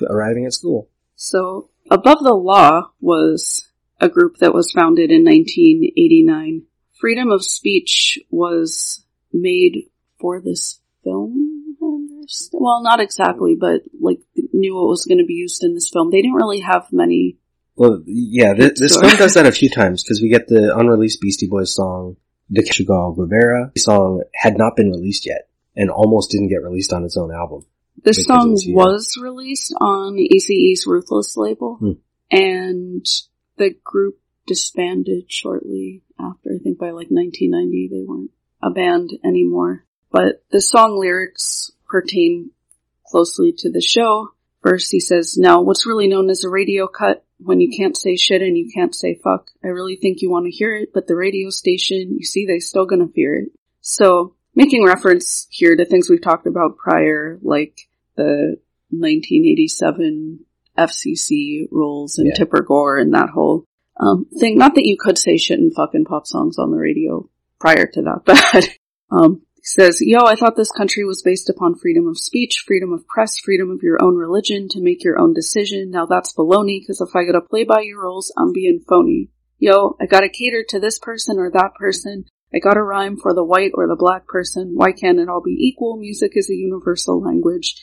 arriving 0.10 0.46
at 0.46 0.54
school. 0.54 0.90
So, 1.16 1.70
Above 1.92 2.20
the 2.24 2.34
Law 2.34 2.92
was 3.02 3.68
a 4.00 4.08
group 4.08 4.38
that 4.38 4.54
was 4.54 4.72
founded 4.72 5.12
in 5.12 5.26
1989. 5.26 6.64
Freedom 6.98 7.32
of 7.32 7.44
speech 7.44 8.18
was 8.30 9.04
made 9.34 9.90
for 10.18 10.40
this 10.40 10.80
film. 11.04 11.76
Well, 12.54 12.82
not 12.82 13.02
exactly, 13.02 13.58
but 13.60 13.82
like 14.00 14.20
knew 14.54 14.82
it 14.82 14.88
was 14.88 15.06
going 15.06 15.18
to 15.18 15.26
be 15.26 15.34
used 15.34 15.66
in 15.66 15.74
this 15.74 15.90
film. 15.90 16.12
They 16.12 16.22
didn't 16.22 16.36
really 16.36 16.62
have 16.62 16.88
many. 16.94 17.38
Well, 17.76 18.02
yeah, 18.06 18.54
this, 18.54 18.80
this 18.80 18.98
film 18.98 19.18
does 19.18 19.34
that 19.34 19.46
a 19.46 19.52
few 19.52 19.70
times 19.70 20.02
because 20.02 20.22
we 20.22 20.30
get 20.30 20.48
the 20.48 20.74
unreleased 20.74 21.20
Beastie 21.20 21.48
Boys 21.48 21.76
song, 21.76 22.16
the 22.50 22.64
Chagall 22.64 23.18
Guevara 23.18 23.74
song 23.78 24.24
had 24.34 24.58
not 24.58 24.78
been 24.78 24.92
released 24.92 25.26
yet 25.26 25.50
and 25.76 25.90
almost 25.90 26.32
didn't 26.32 26.50
get 26.50 26.64
released 26.64 26.94
on 26.94 27.04
its 27.04 27.18
own 27.18 27.34
album. 27.34 27.66
This 28.04 28.26
song 28.26 28.58
was 28.68 29.18
released 29.22 29.74
on 29.80 30.16
Eazy-E's 30.16 30.86
Ruthless 30.88 31.38
label, 31.38 31.76
Hmm. 31.76 31.92
and 32.32 33.06
the 33.58 33.76
group 33.84 34.18
disbanded 34.48 35.32
shortly 35.32 36.02
after. 36.20 36.52
I 36.56 36.58
think 36.64 36.80
by 36.80 36.92
like 36.92 37.10
1990 37.12 37.90
they 37.92 38.04
weren't 38.04 38.32
a 38.62 38.72
band 38.72 39.12
anymore. 39.24 39.86
But 40.12 40.44
the 40.52 40.62
song 40.62 41.00
lyrics 41.00 41.72
pertain 41.88 42.52
closely 43.08 43.54
to 43.60 43.72
the 43.72 43.82
show. 43.82 44.30
First 44.62 44.92
he 44.92 45.00
says, 45.00 45.38
now 45.38 45.62
what's 45.62 45.86
really 45.86 46.08
known 46.08 46.30
as 46.30 46.44
a 46.44 46.50
radio 46.50 46.88
cut 46.88 47.24
when 47.40 47.60
you 47.60 47.76
can't 47.76 47.98
say 47.98 48.16
shit 48.16 48.42
and 48.42 48.58
you 48.58 48.70
can't 48.74 48.94
say 48.96 49.20
fuck. 49.24 49.52
I 49.64 49.68
really 49.68 49.96
think 49.96 50.22
you 50.22 50.30
want 50.30 50.46
to 50.46 50.52
hear 50.52 50.76
it, 50.76 50.92
but 50.94 51.08
the 51.08 51.16
radio 51.16 51.50
station, 51.50 52.16
you 52.18 52.24
see, 52.26 52.46
they 52.46 52.60
still 52.60 52.86
gonna 52.86 53.08
fear 53.08 53.36
it. 53.36 53.52
So, 53.82 54.36
making 54.56 54.86
reference 54.86 55.48
here 55.50 55.76
to 55.76 55.86
things 55.86 56.10
we've 56.10 56.22
talked 56.22 56.48
about 56.48 56.78
prior, 56.78 57.40
like 57.42 57.88
the 58.16 58.58
1987 58.90 60.46
FCC 60.78 61.68
rules 61.72 62.18
and 62.18 62.28
Yeah. 62.28 62.34
Tipper 62.36 62.62
Gore 62.62 62.98
and 62.98 63.14
that 63.14 63.30
whole 63.30 63.66
um, 63.98 64.26
thing. 64.40 64.58
Not 64.58 64.76
that 64.76 64.86
you 64.86 64.98
could 65.00 65.18
say 65.18 65.38
shit 65.38 65.60
and 65.60 65.74
fucking 65.74 66.06
pop 66.06 66.28
songs 66.28 66.58
on 66.58 66.72
the 66.72 66.78
radio 66.78 67.30
prior 67.60 67.86
to 67.86 68.02
that, 68.02 68.22
but 68.26 68.70
um, 69.12 69.42
says, 69.64 70.00
yo, 70.02 70.24
I 70.26 70.36
thought 70.36 70.56
this 70.56 70.72
country 70.72 71.06
was 71.06 71.22
based 71.22 71.50
upon 71.50 71.76
freedom 71.76 72.08
of 72.08 72.18
speech, 72.18 72.64
freedom 72.66 72.92
of 72.92 73.08
press, 73.08 73.38
freedom 73.38 73.70
of 73.70 73.84
your 73.84 74.02
own 74.02 74.16
religion 74.16 74.68
to 74.70 74.82
make 74.82 75.04
your 75.04 75.20
own 75.20 75.34
decision. 75.34 75.92
Now 75.92 76.06
that's 76.06 76.34
baloney, 76.34 76.80
because 76.82 77.02
if 77.02 77.16
I 77.16 77.26
gotta 77.26 77.42
play 77.42 77.64
by 77.64 77.82
your 77.82 78.02
rules, 78.02 78.34
I'm 78.38 78.54
being 78.54 78.82
phony. 78.88 79.30
Yo, 79.60 79.96
I 80.02 80.08
gotta 80.08 80.30
cater 80.30 80.64
to 80.70 80.80
this 80.80 80.98
person 80.98 81.38
or 81.38 81.52
that 81.52 81.76
person. 81.76 82.26
I 82.54 82.60
got 82.60 82.78
a 82.78 82.84
rhyme 82.84 83.18
for 83.18 83.34
the 83.34 83.44
white 83.44 83.72
or 83.74 83.88
the 83.88 83.96
black 83.96 84.28
person. 84.28 84.72
Why 84.74 84.92
can't 84.92 85.20
it 85.20 85.30
all 85.30 85.42
be 85.42 85.56
equal? 85.58 85.98
Music 85.98 86.34
is 86.36 86.50
a 86.50 86.56
universal 86.56 87.22
language 87.22 87.76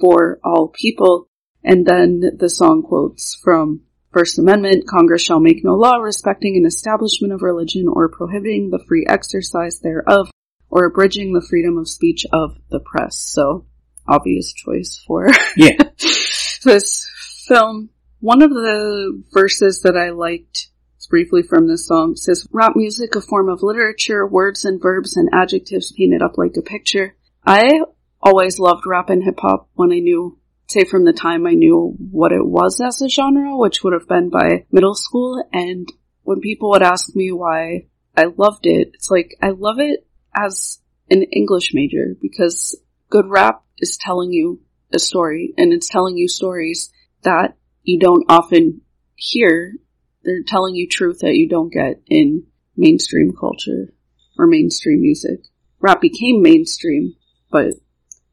for 0.00 0.40
all 0.44 0.68
people. 0.68 1.28
And 1.62 1.86
then 1.86 2.22
the 2.36 2.48
song 2.48 2.82
quotes 2.82 3.38
from 3.42 3.82
First 4.12 4.38
Amendment, 4.38 4.88
Congress 4.88 5.22
shall 5.22 5.40
make 5.40 5.62
no 5.62 5.74
law 5.74 5.96
respecting 5.96 6.56
an 6.56 6.66
establishment 6.66 7.32
of 7.32 7.42
religion 7.42 7.86
or 7.88 8.08
prohibiting 8.08 8.70
the 8.70 8.82
free 8.88 9.04
exercise 9.08 9.80
thereof 9.80 10.30
or 10.70 10.84
abridging 10.84 11.32
the 11.32 11.46
freedom 11.48 11.78
of 11.78 11.88
speech 11.88 12.26
of 12.32 12.56
the 12.70 12.80
press. 12.80 13.18
So, 13.18 13.66
obvious 14.08 14.52
choice 14.52 15.02
for 15.06 15.28
Yeah. 15.56 15.76
this 16.64 17.06
film. 17.46 17.90
One 18.20 18.42
of 18.42 18.50
the 18.50 19.22
verses 19.32 19.82
that 19.82 19.96
I 19.96 20.10
liked 20.10 20.68
briefly 21.08 21.42
from 21.42 21.66
this 21.66 21.86
song 21.86 22.16
says, 22.16 22.46
rap 22.52 22.74
music, 22.76 23.14
a 23.14 23.20
form 23.20 23.48
of 23.48 23.62
literature, 23.62 24.26
words 24.26 24.64
and 24.64 24.80
verbs 24.80 25.16
and 25.16 25.28
adjectives 25.32 25.92
painted 25.92 26.22
up 26.22 26.38
like 26.38 26.56
a 26.56 26.62
picture. 26.62 27.16
I 27.46 27.82
always 28.22 28.58
loved 28.58 28.86
rap 28.86 29.10
and 29.10 29.22
hip 29.22 29.38
hop 29.40 29.68
when 29.74 29.92
I 29.92 29.98
knew, 29.98 30.38
say 30.68 30.84
from 30.84 31.04
the 31.04 31.12
time 31.12 31.46
I 31.46 31.52
knew 31.52 31.94
what 31.98 32.32
it 32.32 32.44
was 32.44 32.80
as 32.80 33.00
a 33.02 33.08
genre, 33.08 33.56
which 33.56 33.82
would 33.82 33.92
have 33.92 34.08
been 34.08 34.30
by 34.30 34.64
middle 34.70 34.94
school. 34.94 35.42
And 35.52 35.88
when 36.22 36.40
people 36.40 36.70
would 36.70 36.82
ask 36.82 37.14
me 37.14 37.32
why 37.32 37.86
I 38.16 38.26
loved 38.36 38.66
it, 38.66 38.90
it's 38.94 39.10
like 39.10 39.36
I 39.42 39.50
love 39.50 39.78
it 39.78 40.06
as 40.34 40.80
an 41.10 41.22
English 41.22 41.72
major 41.74 42.14
because 42.20 42.78
good 43.10 43.26
rap 43.26 43.62
is 43.78 43.96
telling 43.96 44.32
you 44.32 44.60
a 44.92 44.98
story 44.98 45.54
and 45.56 45.72
it's 45.72 45.88
telling 45.88 46.16
you 46.16 46.28
stories 46.28 46.92
that 47.22 47.56
you 47.82 47.98
don't 47.98 48.26
often 48.28 48.82
hear. 49.14 49.74
They're 50.24 50.42
telling 50.46 50.74
you 50.74 50.88
truth 50.88 51.20
that 51.20 51.34
you 51.34 51.48
don't 51.48 51.72
get 51.72 52.02
in 52.06 52.46
mainstream 52.76 53.32
culture 53.38 53.92
or 54.38 54.46
mainstream 54.46 55.00
music. 55.00 55.40
Rap 55.80 56.00
became 56.00 56.42
mainstream, 56.42 57.14
but 57.50 57.74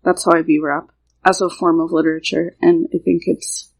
that's 0.03 0.25
how 0.25 0.37
I 0.37 0.41
view 0.41 0.63
rap 0.65 0.89
as 1.25 1.41
a 1.41 1.49
form 1.49 1.79
of 1.79 1.91
literature 1.91 2.55
and 2.61 2.87
I 2.93 2.99
think 2.99 3.23
it's 3.25 3.71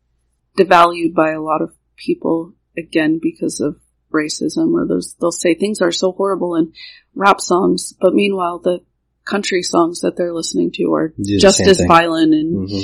devalued 0.57 1.13
by 1.13 1.31
a 1.31 1.41
lot 1.41 1.61
of 1.61 1.75
people 1.95 2.53
again 2.77 3.19
because 3.21 3.59
of 3.59 3.79
racism 4.11 4.73
or 4.73 4.87
those 4.87 5.15
they'll 5.19 5.31
say 5.31 5.53
things 5.53 5.81
are 5.81 5.91
so 5.91 6.11
horrible 6.11 6.55
in 6.55 6.73
rap 7.13 7.39
songs, 7.39 7.93
but 7.99 8.13
meanwhile 8.13 8.59
the 8.59 8.79
country 9.25 9.61
songs 9.61 10.01
that 10.01 10.15
they're 10.15 10.33
listening 10.33 10.71
to 10.71 10.93
are 10.93 11.09
Do 11.09 11.37
just 11.37 11.61
as 11.61 11.77
thing. 11.77 11.87
violent 11.87 12.33
and 12.33 12.69
hmm 12.69 12.81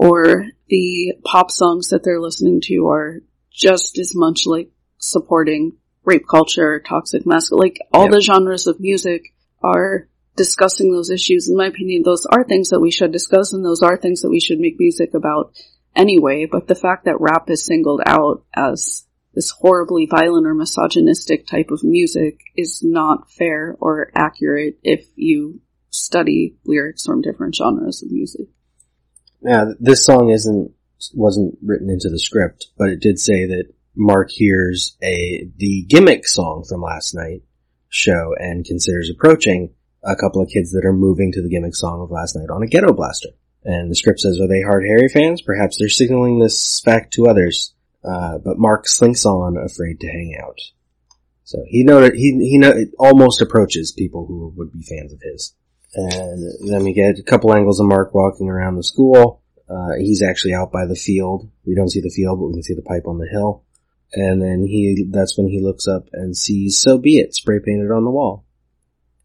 or 0.00 0.46
the 0.68 1.14
pop 1.24 1.50
songs 1.50 1.88
that 1.88 2.04
they're 2.04 2.20
listening 2.20 2.60
to 2.62 2.86
are 2.86 3.20
just 3.58 3.98
as 3.98 4.14
much 4.14 4.46
like 4.46 4.70
supporting 4.98 5.72
rape 6.04 6.26
culture, 6.26 6.80
toxic 6.80 7.26
masculinity, 7.26 7.80
like 7.80 7.88
all 7.92 8.04
Yep. 8.04 8.12
the 8.12 8.20
genres 8.20 8.66
of 8.66 8.80
music 8.80 9.34
are 9.62 10.08
discussing 10.36 10.92
those 10.92 11.10
issues. 11.10 11.48
In 11.48 11.56
my 11.56 11.66
opinion, 11.66 12.02
those 12.04 12.24
are 12.24 12.44
things 12.44 12.70
that 12.70 12.80
we 12.80 12.92
should 12.92 13.12
discuss 13.12 13.52
and 13.52 13.64
those 13.64 13.82
are 13.82 13.96
things 13.96 14.22
that 14.22 14.30
we 14.30 14.40
should 14.40 14.60
make 14.60 14.78
music 14.78 15.12
about 15.12 15.52
anyway. 15.96 16.46
But 16.50 16.68
the 16.68 16.76
fact 16.76 17.04
that 17.04 17.20
rap 17.20 17.50
is 17.50 17.66
singled 17.66 18.00
out 18.06 18.44
as 18.54 19.04
this 19.34 19.50
horribly 19.50 20.06
violent 20.06 20.46
or 20.46 20.54
misogynistic 20.54 21.46
type 21.46 21.70
of 21.70 21.82
music 21.82 22.38
is 22.56 22.82
not 22.82 23.30
fair 23.30 23.76
or 23.80 24.10
accurate 24.14 24.78
if 24.82 25.06
you 25.16 25.60
study 25.90 26.56
lyrics 26.64 27.04
from 27.04 27.22
different 27.22 27.56
genres 27.56 28.02
of 28.02 28.12
music. 28.12 28.46
Yeah, 29.42 29.72
this 29.80 30.04
song 30.04 30.30
isn't 30.30 30.72
wasn't 31.14 31.58
written 31.64 31.90
into 31.90 32.08
the 32.08 32.18
script, 32.18 32.68
but 32.76 32.88
it 32.88 33.00
did 33.00 33.18
say 33.18 33.46
that 33.46 33.72
Mark 33.94 34.30
hears 34.30 34.96
a 35.02 35.48
the 35.56 35.84
gimmick 35.88 36.26
song 36.26 36.64
from 36.68 36.82
last 36.82 37.14
night 37.14 37.42
show 37.88 38.34
and 38.38 38.64
considers 38.64 39.10
approaching 39.10 39.74
a 40.04 40.16
couple 40.16 40.42
of 40.42 40.48
kids 40.48 40.72
that 40.72 40.84
are 40.84 40.92
moving 40.92 41.32
to 41.32 41.42
the 41.42 41.48
gimmick 41.48 41.74
song 41.74 42.00
of 42.00 42.10
last 42.10 42.36
night 42.36 42.50
on 42.50 42.62
a 42.62 42.66
ghetto 42.66 42.92
blaster. 42.92 43.30
And 43.64 43.90
the 43.90 43.96
script 43.96 44.20
says, 44.20 44.40
"Are 44.40 44.46
they 44.46 44.62
Hard 44.62 44.84
Harry 44.84 45.08
fans? 45.08 45.42
Perhaps 45.42 45.78
they're 45.78 45.88
signaling 45.88 46.38
this 46.38 46.80
fact 46.80 47.12
to 47.14 47.26
others." 47.26 47.74
Uh, 48.04 48.38
but 48.38 48.58
Mark 48.58 48.86
slinks 48.86 49.26
on, 49.26 49.56
afraid 49.56 50.00
to 50.00 50.06
hang 50.06 50.36
out. 50.40 50.58
So 51.42 51.64
he 51.66 51.82
noted 51.82 52.14
he 52.14 52.38
he 52.38 52.58
know, 52.58 52.72
almost 52.98 53.42
approaches 53.42 53.90
people 53.90 54.26
who 54.26 54.52
would 54.56 54.72
be 54.72 54.82
fans 54.82 55.12
of 55.12 55.20
his. 55.22 55.54
And 55.94 56.70
then 56.70 56.84
we 56.84 56.92
get 56.92 57.18
a 57.18 57.22
couple 57.22 57.54
angles 57.54 57.80
of 57.80 57.86
Mark 57.86 58.14
walking 58.14 58.48
around 58.48 58.76
the 58.76 58.82
school. 58.84 59.42
Uh, 59.68 59.94
he's 59.98 60.22
actually 60.22 60.54
out 60.54 60.72
by 60.72 60.86
the 60.86 60.94
field. 60.94 61.50
We 61.66 61.74
don't 61.74 61.90
see 61.90 62.00
the 62.00 62.10
field, 62.10 62.38
but 62.38 62.46
we 62.46 62.54
can 62.54 62.62
see 62.62 62.74
the 62.74 62.82
pipe 62.82 63.06
on 63.06 63.18
the 63.18 63.28
hill. 63.28 63.64
And 64.12 64.40
then 64.40 64.64
he, 64.64 65.06
that's 65.10 65.36
when 65.36 65.48
he 65.48 65.60
looks 65.60 65.86
up 65.86 66.08
and 66.12 66.36
sees 66.36 66.78
"So 66.78 66.96
Be 66.96 67.18
It" 67.18 67.34
spray 67.34 67.60
painted 67.64 67.90
on 67.90 68.04
the 68.04 68.10
wall. 68.10 68.46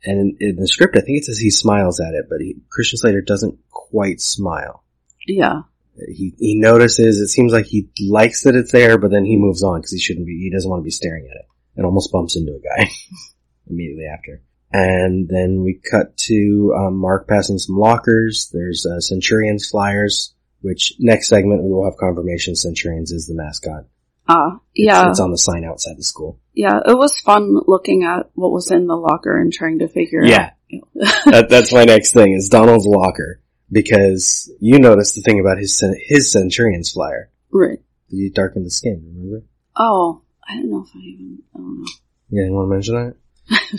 And 0.03 0.19
in, 0.19 0.49
in 0.49 0.55
the 0.57 0.67
script, 0.67 0.97
I 0.97 1.01
think 1.01 1.19
it 1.19 1.25
says 1.25 1.37
he 1.37 1.49
smiles 1.49 2.01
at 2.01 2.13
it, 2.13 2.25
but 2.29 2.41
he, 2.41 2.57
Christian 2.69 2.97
Slater 2.97 3.21
doesn't 3.21 3.57
quite 3.69 4.19
smile. 4.19 4.83
Yeah. 5.25 5.61
He 6.07 6.33
he 6.37 6.59
notices. 6.59 7.21
It 7.21 7.27
seems 7.27 7.53
like 7.53 7.67
he 7.67 7.87
likes 8.01 8.43
that 8.43 8.55
it's 8.55 8.71
there, 8.71 8.97
but 8.97 9.11
then 9.11 9.25
he 9.25 9.37
moves 9.37 9.63
on 9.63 9.79
because 9.79 9.91
he 9.91 9.99
shouldn't 9.99 10.25
be. 10.25 10.39
He 10.39 10.49
doesn't 10.49 10.69
want 10.69 10.81
to 10.81 10.83
be 10.83 10.91
staring 10.91 11.27
at 11.29 11.37
it, 11.37 11.45
and 11.77 11.85
almost 11.85 12.11
bumps 12.11 12.35
into 12.35 12.53
a 12.53 12.59
guy 12.59 12.89
immediately 13.69 14.05
after. 14.05 14.41
And 14.71 15.29
then 15.29 15.63
we 15.63 15.75
cut 15.75 16.17
to 16.17 16.73
um, 16.75 16.97
Mark 16.97 17.27
passing 17.27 17.59
some 17.59 17.77
lockers. 17.77 18.49
There's 18.51 18.87
uh, 18.87 18.99
Centurions 18.99 19.69
flyers, 19.69 20.32
which 20.63 20.93
next 20.99 21.27
segment 21.27 21.63
we 21.63 21.69
will 21.71 21.85
have 21.85 21.97
confirmation 21.97 22.55
Centurions 22.55 23.11
is 23.11 23.27
the 23.27 23.35
mascot. 23.35 23.85
Ah, 24.27 24.55
It's, 24.73 24.85
yeah. 24.87 25.09
it's 25.09 25.19
on 25.19 25.29
the 25.31 25.37
sign 25.37 25.63
outside 25.65 25.97
the 25.97 26.03
school. 26.03 26.39
Yeah, 26.55 26.79
it 26.87 26.97
was 26.97 27.19
fun 27.19 27.57
looking 27.67 28.03
at 28.03 28.29
what 28.33 28.51
was 28.51 28.71
in 28.71 28.87
the 28.87 28.95
locker 28.95 29.35
and 29.39 29.51
trying 29.53 29.79
to 29.79 29.87
figure 29.87 30.23
Yeah. 30.23 30.51
out. 30.73 30.81
that, 31.25 31.49
that's 31.49 31.71
my 31.73 31.83
next 31.83 32.13
thing 32.13 32.33
is 32.33 32.49
Donald's 32.49 32.85
locker 32.87 33.41
because 33.71 34.51
you 34.59 34.79
noticed 34.79 35.15
the 35.15 35.21
thing 35.21 35.39
about 35.39 35.57
his 35.59 35.83
his 36.07 36.31
Centurions 36.31 36.91
flyer. 36.91 37.29
right. 37.51 37.79
He 38.09 38.29
darkened 38.29 38.65
the 38.65 38.71
skin. 38.71 39.03
Remember? 39.15 39.45
Oh, 39.75 40.21
I 40.47 40.55
don't 40.55 40.69
know 40.69 40.83
if 40.87 40.95
I 40.95 40.99
even, 40.99 41.39
I 41.55 41.57
don't 41.57 41.79
know. 41.81 41.85
Yeah, 42.29 42.43
you 42.45 42.51
want 42.53 42.67
to 42.69 42.73
mention 42.75 42.95
that? 42.95 43.15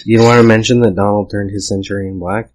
you 0.05 0.21
want 0.23 0.39
to 0.39 0.43
mention 0.47 0.81
that 0.81 0.95
Donald 0.97 1.31
turned 1.31 1.51
his 1.53 1.69
Centurion 1.69 2.19
black? 2.19 2.51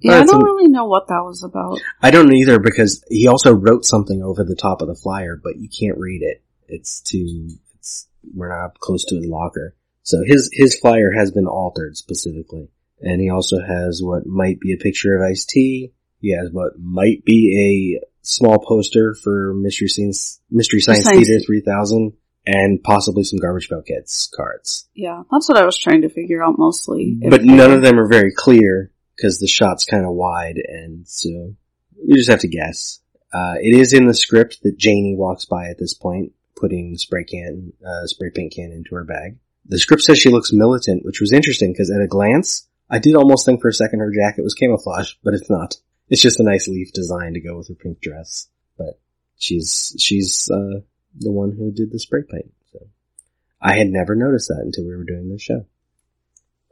Yeah, 0.00 0.20
I 0.20 0.24
don't 0.24 0.36
an- 0.36 0.44
really 0.44 0.68
know 0.68 0.86
what 0.86 1.08
that 1.08 1.24
was 1.24 1.44
about. 1.44 1.78
I 2.02 2.10
don't 2.10 2.32
either 2.32 2.58
because 2.58 3.04
he 3.08 3.28
also 3.28 3.52
wrote 3.52 3.84
something 3.84 4.22
over 4.22 4.44
the 4.44 4.56
top 4.56 4.82
of 4.82 4.88
the 4.88 4.94
flyer, 4.94 5.40
but 5.42 5.58
you 5.58 5.68
can't 5.68 5.98
read 5.98 6.22
it. 6.22 6.42
It's 6.68 7.00
too, 7.00 7.50
it's, 7.74 8.08
we're 8.34 8.48
not 8.48 8.78
close 8.78 9.04
to 9.06 9.16
his 9.16 9.26
locker. 9.26 9.74
So 10.02 10.22
his, 10.24 10.50
his 10.52 10.78
flyer 10.78 11.12
has 11.12 11.30
been 11.30 11.46
altered 11.46 11.96
specifically. 11.96 12.68
And 13.00 13.20
he 13.20 13.30
also 13.30 13.56
has 13.60 14.02
what 14.02 14.26
might 14.26 14.60
be 14.60 14.72
a 14.72 14.76
picture 14.76 15.16
of 15.16 15.22
Ice-T. 15.22 15.92
He 16.20 16.36
has 16.36 16.50
what 16.52 16.78
might 16.78 17.24
be 17.24 17.98
a 18.00 18.06
small 18.22 18.58
poster 18.58 19.14
for 19.14 19.54
Mystery 19.54 19.88
Science, 19.88 20.40
Mystery 20.50 20.80
Science, 20.80 21.04
Science 21.04 21.26
Theater 21.26 21.40
Theater. 21.40 21.46
3000 21.46 22.12
and 22.46 22.82
possibly 22.82 23.24
some 23.24 23.38
Garbage 23.38 23.68
Pail 23.68 23.82
Kids 23.82 24.30
cards. 24.34 24.88
Yeah, 24.94 25.22
that's 25.30 25.48
what 25.48 25.58
I 25.58 25.64
was 25.64 25.78
trying 25.78 26.02
to 26.02 26.08
figure 26.08 26.42
out 26.42 26.58
mostly. 26.58 27.18
But 27.28 27.44
none 27.44 27.72
of 27.72 27.82
them 27.82 27.98
are 27.98 28.08
very 28.08 28.32
clear 28.34 28.90
because 29.20 29.38
the 29.38 29.46
shot's 29.46 29.84
kind 29.84 30.04
of 30.04 30.12
wide, 30.12 30.56
and 30.56 31.06
so 31.06 31.54
we 31.96 32.14
just 32.14 32.30
have 32.30 32.40
to 32.40 32.48
guess. 32.48 33.00
Uh, 33.32 33.54
it 33.60 33.76
is 33.76 33.92
in 33.92 34.06
the 34.06 34.14
script 34.14 34.62
that 34.62 34.78
Janie 34.78 35.16
walks 35.16 35.44
by 35.44 35.68
at 35.68 35.78
this 35.78 35.94
point, 35.94 36.32
putting 36.56 36.96
spray 36.96 37.24
can, 37.24 37.72
uh, 37.86 38.06
spray 38.06 38.30
paint 38.34 38.54
can 38.54 38.72
into 38.72 38.94
her 38.94 39.04
bag. 39.04 39.38
The 39.66 39.78
script 39.78 40.02
says 40.02 40.18
she 40.18 40.30
looks 40.30 40.52
militant, 40.52 41.04
which 41.04 41.20
was 41.20 41.32
interesting 41.32 41.72
because 41.72 41.90
at 41.90 42.00
a 42.00 42.08
glance, 42.08 42.66
I 42.88 42.98
did 42.98 43.14
almost 43.14 43.46
think 43.46 43.60
for 43.60 43.68
a 43.68 43.72
second 43.72 44.00
her 44.00 44.12
jacket 44.12 44.42
was 44.42 44.54
camouflage, 44.54 45.12
but 45.22 45.34
it's 45.34 45.50
not. 45.50 45.76
It's 46.08 46.22
just 46.22 46.40
a 46.40 46.44
nice 46.44 46.66
leaf 46.66 46.92
design 46.92 47.34
to 47.34 47.40
go 47.40 47.56
with 47.56 47.68
her 47.68 47.74
pink 47.74 48.00
dress. 48.00 48.48
But 48.76 48.98
she's 49.38 49.94
she's 49.98 50.50
uh, 50.50 50.80
the 51.16 51.30
one 51.30 51.52
who 51.52 51.70
did 51.70 51.92
the 51.92 52.00
spray 52.00 52.22
paint. 52.28 52.52
So 52.72 52.80
I 53.60 53.76
had 53.76 53.88
never 53.88 54.16
noticed 54.16 54.48
that 54.48 54.62
until 54.64 54.86
we 54.86 54.96
were 54.96 55.04
doing 55.04 55.28
this 55.28 55.42
show 55.42 55.66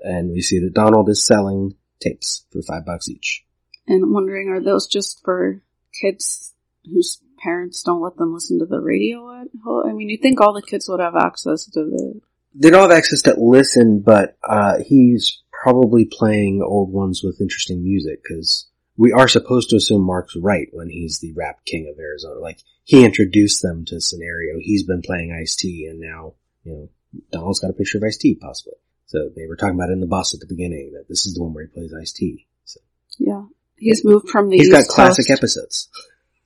and 0.01 0.31
we 0.31 0.41
see 0.41 0.61
that 0.61 0.75
Donald 0.75 1.09
is 1.09 1.25
selling 1.25 1.75
tapes 2.01 2.45
for 2.51 2.63
five 2.63 2.87
bucks 2.87 3.09
each. 3.09 3.45
And 3.87 4.03
I'm 4.03 4.13
wondering, 4.13 4.49
are 4.49 4.61
those 4.61 4.87
just 4.87 5.23
for 5.25 5.63
kids 6.01 6.53
whose 6.85 7.21
parents 7.39 7.83
don't 7.83 8.03
let 8.03 8.17
them 8.17 8.35
listen 8.35 8.59
to 8.59 8.67
the 8.67 8.81
radio 8.81 9.41
at 9.41 9.49
home? 9.65 9.89
I 9.89 9.93
mean, 9.93 10.09
you 10.09 10.19
think 10.19 10.41
all 10.41 10.53
the 10.53 10.63
kids 10.63 10.89
would 10.89 11.01
have 11.01 11.17
access 11.17 11.65
to 11.67 11.85
the, 11.85 12.21
They 12.55 12.71
don't 12.71 12.89
have 12.89 12.97
access 12.97 13.23
to 13.23 13.35
listen, 13.39 14.01
but 14.01 14.37
uh, 14.47 14.79
he's 14.85 15.43
probably 15.51 16.05
playing 16.05 16.63
old 16.63 16.93
ones 16.93 17.23
with 17.23 17.41
interesting 17.41 17.83
music 17.83 18.23
because 18.23 18.69
we 18.97 19.13
are 19.13 19.29
supposed 19.29 19.71
to 19.71 19.77
assume 19.77 20.03
Mark's 20.03 20.37
right 20.37 20.69
when 20.73 20.91
he's 20.91 21.21
the 21.21 21.33
rap 21.33 21.61
king 21.65 21.91
of 21.91 21.99
Arizona. 21.99 22.41
Like 22.41 22.59
he 22.85 23.05
introduced 23.05 23.63
them 23.63 23.85
to 23.87 24.01
scenario. 24.01 24.59
He's 24.61 24.83
been 24.83 25.03
playing 25.03 25.33
Ice 25.33 25.57
T, 25.57 25.87
and 25.87 26.01
now 26.01 26.35
you 26.65 26.73
know 26.73 26.89
Donald's 27.33 27.61
got 27.61 27.71
a 27.71 27.75
picture 27.75 27.99
of 27.99 28.05
Ice 28.05 28.19
T 28.19 28.35
possibly. 28.35 28.75
So 29.09 29.29
they 29.35 29.47
were 29.47 29.57
talking 29.57 29.75
about 29.75 29.91
in 29.91 30.01
the 30.01 30.07
bus 30.07 30.33
at 30.35 30.41
the 30.41 30.47
beginning 30.47 30.93
that 30.95 31.09
this 31.09 31.27
is 31.27 31.35
the 31.35 31.43
one 31.43 31.53
where 31.55 31.65
he 31.65 31.71
plays 31.73 31.93
Ice 31.93 32.13
T. 32.13 32.47
So 32.65 32.81
yeah. 33.19 33.45
He's 33.77 34.05
moved 34.05 34.29
from 34.29 34.49
the 34.51 34.57
he's 34.57 34.69
East 34.69 34.89
got 34.89 34.95
classic 34.95 35.27
Coast, 35.29 35.39
episodes. 35.39 35.89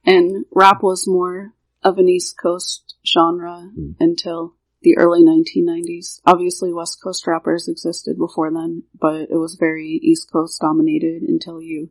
and 0.05 0.45
rap 0.53 0.83
was 0.83 1.07
more 1.07 1.53
of 1.83 1.99
an 1.99 2.09
East 2.09 2.37
Coast 2.41 2.95
genre 3.07 3.71
Hmm. 3.75 3.93
until 3.99 4.55
the 4.83 4.97
early 4.99 5.23
1990s. 5.23 6.21
Obviously, 6.27 6.73
West 6.73 7.01
Coast 7.03 7.27
rappers 7.27 7.69
existed 7.69 8.19
before 8.19 8.51
then, 8.53 8.83
but 8.99 9.31
it 9.31 9.37
was 9.39 9.55
very 9.55 9.99
East 10.03 10.31
Coast 10.33 10.61
dominated 10.61 11.23
until 11.23 11.61
you 11.63 11.91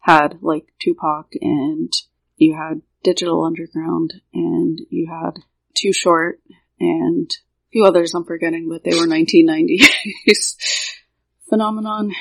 had 0.00 0.38
like 0.42 0.66
Tupac 0.80 1.28
and 1.40 1.92
you 2.36 2.54
had 2.54 2.82
Digital 3.02 3.42
Underground 3.44 4.14
and 4.32 4.80
you 4.90 5.08
had 5.08 5.42
Too 5.74 5.92
Short 5.92 6.40
and 6.78 7.30
few 7.74 7.84
others 7.84 8.14
I'm 8.14 8.24
forgetting, 8.24 8.68
but 8.68 8.84
they 8.84 8.94
were 8.96 9.06
1990s 9.06 10.54
phenomenon. 11.48 12.12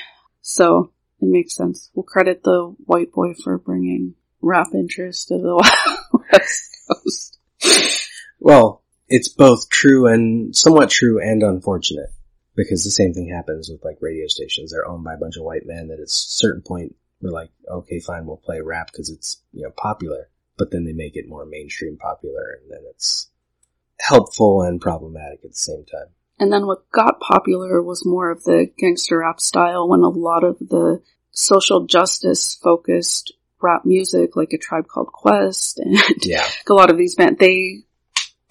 So 0.42 0.92
it 1.22 1.28
makes 1.28 1.56
sense. 1.56 1.92
We'll 1.94 2.04
credit 2.04 2.42
the 2.44 2.76
white 2.86 3.12
boy 3.12 3.36
for 3.36 3.60
bringing 3.60 4.16
rap 4.42 4.70
interest 4.74 5.28
to 5.28 5.38
the 5.38 5.56
West 6.32 6.78
Coast. 6.88 7.38
Well, 8.40 8.84
it's 9.08 9.30
both 9.30 9.70
true 9.70 10.08
and 10.08 10.56
somewhat 10.56 10.90
true 10.90 11.22
and 11.22 11.44
unfortunate 11.44 12.10
because 12.56 12.84
the 12.84 12.90
same 12.90 13.14
thing 13.14 13.30
happens 13.30 13.70
with 13.70 13.86
like 13.86 13.98
radio 14.02 14.26
stations. 14.28 14.72
They're 14.72 14.88
owned 14.88 15.04
by 15.04 15.14
a 15.14 15.18
bunch 15.18 15.38
of 15.38 15.44
white 15.44 15.68
men 15.68 15.90
that 15.90 16.00
at 16.00 16.06
a 16.06 16.08
certain 16.08 16.64
point 16.64 16.96
we're 17.22 17.30
like, 17.30 17.52
okay, 17.72 18.00
fine, 18.00 18.26
we'll 18.26 18.38
play 18.38 18.60
rap 18.60 18.88
because 18.92 19.12
it's, 19.12 19.40
you 19.52 19.62
know, 19.62 19.72
popular, 19.78 20.30
but 20.58 20.72
then 20.72 20.84
they 20.84 20.94
make 20.94 21.16
it 21.16 21.30
more 21.30 21.46
mainstream 21.46 21.98
popular 21.98 22.58
and 22.60 22.72
then 22.72 22.82
it's, 22.90 23.30
helpful 24.08 24.62
and 24.62 24.82
problematic 24.82 25.40
at 25.44 25.52
the 25.52 25.56
same 25.58 25.86
time. 25.86 26.08
And 26.40 26.52
then 26.52 26.66
what 26.68 26.90
got 26.92 27.20
popular 27.20 27.82
was 27.82 28.06
more 28.06 28.32
of 28.32 28.44
the 28.44 28.70
gangster 28.78 29.20
rap 29.20 29.40
style 29.40 29.88
when 29.88 30.02
a 30.02 30.10
lot 30.10 30.44
of 30.44 30.58
the 30.60 31.02
social 31.32 31.86
justice 31.86 32.56
focused 32.62 33.34
rap 33.62 33.86
music, 33.86 34.36
like 34.36 34.52
a 34.52 34.58
tribe 34.58 34.88
called 34.88 35.08
Quest 35.08 35.80
and 35.80 35.98
Yeah. 36.22 36.46
a 36.70 36.74
lot 36.74 36.90
of 36.92 36.98
these 36.98 37.16
bands, 37.16 37.40
they 37.40 37.84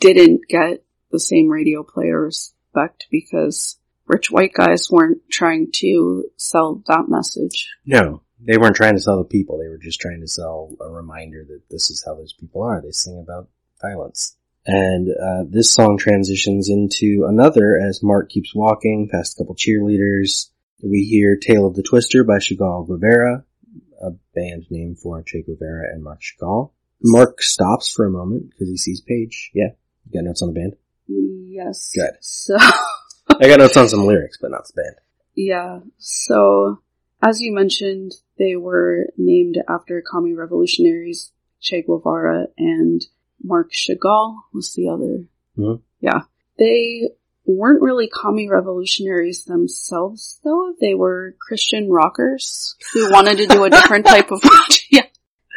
didn't 0.01 0.43
get 0.49 0.85
the 1.11 1.21
same 1.21 1.49
radio 1.49 1.83
play 1.83 2.07
or 2.09 2.23
respect 2.23 3.07
because 3.11 3.79
rich 4.07 4.31
white 4.31 4.55
guys 4.55 4.89
weren't 4.91 5.19
trying 5.31 5.71
to 5.73 6.25
sell 6.37 6.83
that 6.87 7.05
message. 7.09 7.69
No, 7.85 8.23
they 8.41 8.57
weren't 8.57 8.77
trying 8.77 8.95
to 8.95 9.01
sell 9.01 9.19
the 9.19 9.25
people. 9.25 9.59
They 9.59 9.69
were 9.69 9.79
just 9.79 10.01
trying 10.01 10.21
to 10.23 10.29
sell 10.29 10.75
a 10.81 10.89
reminder 10.89 11.45
that 11.47 11.63
this 11.71 11.91
is 11.91 12.03
how 12.07 12.15
those 12.15 12.33
people 12.33 12.63
are. 12.63 12.81
They 12.81 12.91
sing 12.93 13.19
about 13.23 13.49
violence. 13.83 14.37
And 14.65 15.09
uh, 15.09 15.45
this 15.49 15.73
song 15.73 15.99
transitions 15.99 16.69
into 16.69 17.27
another 17.29 17.81
as 17.89 18.03
Mark 18.03 18.31
keeps 18.31 18.55
walking 18.55 19.09
past 19.11 19.35
a 19.35 19.43
couple 19.43 19.57
cheerleaders. 19.57 20.51
We 20.83 21.03
hear 21.05 21.37
Tale 21.37 21.67
of 21.67 21.75
the 21.75 21.83
Twister 21.83 22.23
by 22.25 22.39
Chagall 22.39 22.87
Guevara, 22.87 23.45
a 24.01 24.11
band 24.35 24.67
name 24.71 24.95
for 24.95 25.23
Che 25.23 25.43
Guevara 25.43 25.93
and 25.93 26.03
Marc 26.05 26.21
Chagall. 26.21 26.71
Mark 27.03 27.43
stops 27.43 27.91
for 27.93 28.07
a 28.07 28.11
moment 28.11 28.51
because 28.51 28.69
he 28.69 28.77
sees 28.77 29.01
Paige. 29.01 29.51
Yeah, 29.55 29.71
you 30.07 30.21
got 30.21 30.25
notes 30.27 30.43
on 30.43 30.53
the 30.53 30.61
band? 30.61 30.77
Yes. 31.09 31.91
Good. 31.95 32.13
So, 32.21 32.57
I 33.29 33.49
got 33.49 33.59
notes 33.59 33.77
on 33.77 33.89
some 33.89 34.07
lyrics, 34.07 34.39
but 34.41 34.53
not 34.53 34.67
the 34.67 34.83
band. 34.83 34.97
yeah. 35.35 35.81
So, 35.99 36.81
as 37.21 37.41
you 37.41 37.53
mentioned, 37.53 38.13
they 38.39 38.55
were 38.57 39.07
named 39.17 39.59
after 39.69 40.03
commie 40.03 40.35
revolutionaries 40.35 41.33
Che 41.61 41.83
Guevara 41.83 42.47
and 42.57 43.05
Marc 43.43 43.73
Chagall 43.73 44.37
was 44.53 44.73
the 44.75 44.89
other. 44.89 45.25
Mhm. 45.59 45.81
Yeah. 46.01 46.23
They 46.59 47.11
weren't 47.45 47.83
really 47.83 48.09
commie 48.09 48.49
revolutionaries 48.49 49.45
themselves 49.45 50.41
though. 50.45 50.75
They 50.81 50.95
were 50.95 51.35
Christian 51.41 51.91
rockers 51.91 52.77
who 52.93 53.11
wanted 53.11 53.39
to 53.39 53.47
do 53.47 53.65
a 53.65 53.71
different 53.71 54.07
type 54.07 54.31
of 54.31 54.43
yeah. 54.91 55.07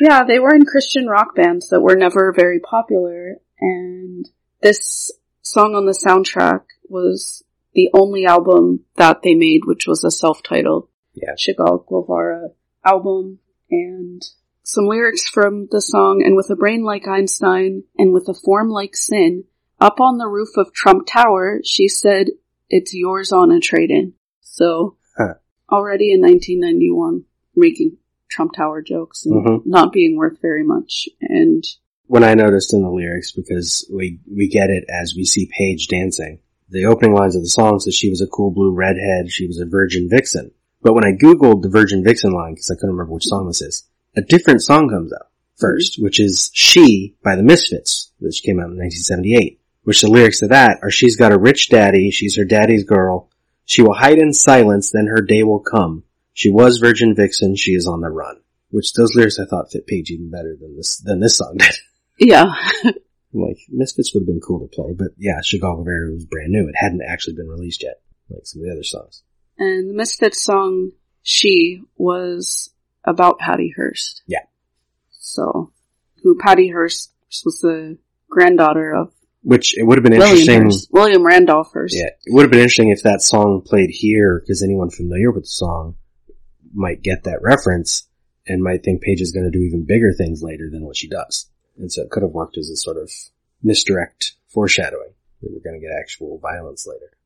Yeah, 0.02 0.24
they 0.26 0.40
were 0.40 0.54
in 0.54 0.66
Christian 0.66 1.08
rock 1.08 1.36
bands 1.36 1.70
that 1.70 1.82
were 1.82 1.96
never 1.96 2.34
very 2.36 2.60
popular 2.60 3.38
and 3.60 4.28
this 4.62 5.12
song 5.42 5.76
on 5.76 5.86
the 5.86 5.92
soundtrack 5.94 6.64
was 6.90 7.44
the 7.74 7.90
only 7.94 8.26
album 8.26 8.86
that 8.96 9.22
they 9.22 9.36
made 9.36 9.62
which 9.66 9.86
was 9.88 10.04
a 10.04 10.12
self-titled 10.12 10.88
Yeah. 11.14 11.36
Chagall 11.38 11.86
Guevara 11.88 12.50
album 12.84 13.40
and 13.70 14.22
some 14.66 14.88
lyrics 14.88 15.30
from 15.30 15.68
the 15.72 15.80
song, 15.80 16.24
and 16.26 16.36
with 16.36 16.50
a 16.50 16.56
brain 16.56 16.84
like 16.84 17.08
Einstein 17.08 17.84
and 17.98 18.12
with 18.12 18.28
a 18.28 18.34
form 18.34 18.70
like 18.70 18.96
sin, 18.96 19.44
up 19.80 20.00
on 20.00 20.18
the 20.18 20.28
roof 20.28 20.50
of 20.58 20.74
Trump 20.74 21.06
Tower, 21.06 21.62
she 21.64 21.88
said, 21.88 22.28
it's 22.68 22.94
yours 22.94 23.32
on 23.32 23.52
a 23.52 23.60
trade-in. 23.60 24.14
So, 24.42 24.98
Huh. 25.16 25.36
already 25.72 26.12
in 26.12 26.22
1991, 26.22 27.26
making 27.56 27.98
Trump 28.28 28.54
Tower 28.54 28.82
jokes 28.82 29.26
and 29.26 29.46
Mhm. 29.46 29.66
not 29.68 29.94
being 29.94 30.18
worth 30.18 30.42
very 30.42 30.64
much. 30.64 31.08
And 31.22 31.64
when 32.08 32.24
I 32.24 32.34
noticed 32.34 32.74
in 32.74 32.82
the 32.82 32.90
lyrics 32.90 33.32
because 33.32 33.88
we 33.94 34.20
we 34.36 34.48
get 34.48 34.72
it 34.72 34.86
as 34.90 35.14
we 35.16 35.26
see 35.26 35.50
Paige 35.58 35.88
dancing. 35.88 36.40
The 36.70 36.86
opening 36.86 37.14
lines 37.14 37.36
of 37.36 37.44
the 37.44 37.50
song 37.50 37.80
says 37.80 37.94
she 37.94 38.10
was 38.10 38.22
a 38.22 38.28
cool 38.28 38.50
blue 38.50 38.72
redhead, 38.72 39.32
she 39.32 39.46
was 39.46 39.60
a 39.60 39.66
virgin 39.66 40.10
vixen. 40.10 40.52
But 40.82 40.96
when 40.96 41.06
I 41.06 41.12
googled 41.12 41.62
the 41.62 41.70
virgin 41.70 42.04
vixen 42.04 42.32
line 42.32 42.56
because 42.56 42.72
I 42.72 42.76
couldn't 42.76 42.96
remember 42.96 43.14
which 43.14 43.26
song 43.26 43.48
this 43.48 43.62
is, 43.62 43.84
a 44.16 44.22
different 44.22 44.62
song 44.62 44.90
comes 44.90 45.12
out 45.14 45.28
first, 45.56 45.94
mm-hmm. 45.94 46.04
which 46.04 46.20
is 46.20 46.52
"She" 46.54 47.16
by 47.24 47.36
the 47.36 47.44
Misfits, 47.44 48.12
which 48.20 48.44
came 48.44 48.60
out 48.60 48.72
in 48.72 48.78
1978. 48.78 49.60
Which 49.84 50.02
the 50.02 50.10
lyrics 50.10 50.40
to 50.40 50.48
that 50.48 50.80
are 50.82 50.92
"She's 50.92 51.16
got 51.16 51.32
a 51.32 51.38
rich 51.38 51.70
daddy, 51.70 52.12
she's 52.12 52.36
her 52.38 52.46
daddy's 52.46 52.84
girl. 52.84 53.30
She 53.66 53.82
will 53.82 53.94
hide 53.94 54.18
in 54.20 54.34
silence, 54.34 54.92
then 54.92 55.08
her 55.08 55.22
day 55.22 55.44
will 55.44 55.60
come. 55.60 56.04
She 56.34 56.50
was 56.50 56.78
virgin 56.80 57.16
vixen, 57.16 57.56
she 57.56 57.72
is 57.72 57.88
on 57.88 58.02
the 58.02 58.10
run." 58.10 58.38
Which 58.72 58.94
those 58.94 59.16
lyrics 59.16 59.40
I 59.40 59.46
thought 59.46 59.72
fit 59.72 59.88
Paige 59.88 60.12
even 60.12 60.30
better 60.32 60.56
than 60.60 60.76
this 60.76 60.98
than 60.98 61.20
this 61.20 61.38
song 61.38 61.58
did. 61.58 61.76
yeah, 62.20 62.46
Like, 63.36 63.58
Misfits 63.70 64.14
would 64.14 64.22
have 64.22 64.28
been 64.28 64.40
cool 64.40 64.62
to 64.62 64.68
play, 64.68 64.94
but 64.98 65.10
yeah, 65.18 65.40
Chagall 65.42 65.78
Guevara 65.78 66.12
was 66.12 66.26
brand 66.26 66.52
new. 66.52 66.70
It 66.70 66.76
hadn't 66.78 67.02
actually 67.06 67.36
been 67.36 67.50
released 67.50 67.84
yet, 67.84 68.02
like 68.30 68.46
some 68.46 68.62
of 68.62 68.66
the 68.68 68.72
other 68.72 68.84
songs. 68.84 69.24
and 69.58 69.90
the 69.90 69.94
Misfits 69.94 70.42
song, 70.42 70.92
She, 71.22 71.82
was 71.98 72.72
about 73.06 73.40
Patty 73.40 73.74
Hearst. 73.76 74.24
Yeah. 74.28 74.44
So, 75.12 75.72
who 76.24 76.38
Patty 76.38 76.70
Hearst 76.70 77.12
was 77.44 77.60
the 77.60 77.98
granddaughter 78.30 78.94
of 78.94 79.14
Which, 79.44 79.78
it 79.78 79.84
would 79.84 79.98
have 79.98 80.04
been 80.04 80.14
William 80.18 80.38
interesting, 80.38 80.62
Hearst, 80.64 80.90
William 80.92 81.26
Randolph 81.26 81.72
Hearst. 81.74 81.96
yeah, 81.96 82.10
it 82.26 82.34
would 82.34 82.44
have 82.44 82.52
been 82.52 82.60
interesting 82.60 82.90
if 82.90 83.04
that 83.04 83.22
song 83.22 83.62
played 83.66 83.90
here, 83.92 84.40
because 84.40 84.64
anyone 84.64 84.90
familiar 84.90 85.32
with 85.32 85.44
the 85.44 85.50
song 85.50 85.96
might 86.74 87.02
get 87.02 87.24
that 87.24 87.42
reference 87.42 88.08
and 88.48 88.62
might 88.62 88.84
think 88.84 89.02
Paige 89.02 89.22
is 89.22 89.32
going 89.32 89.50
to 89.50 89.58
do 89.58 89.64
even 89.64 89.86
bigger 89.86 90.14
things 90.14 90.42
later 90.44 90.70
than 90.70 90.86
what 90.86 90.98
she 90.98 91.08
does. 91.08 91.50
And 91.78 91.92
so 91.92 92.04
it 92.04 92.10
could 92.10 92.24
have 92.24 92.32
worked 92.32 92.58
as 92.58 92.70
a 92.70 92.76
sort 92.76 92.98
of 92.98 93.12
misdirect 93.64 94.34
foreshadowing 94.48 95.14
that 95.42 95.52
we're 95.52 95.64
going 95.70 95.80
to 95.80 95.86
get 95.86 95.96
actual 96.00 96.40
violence 96.40 96.88
later. 96.88 97.18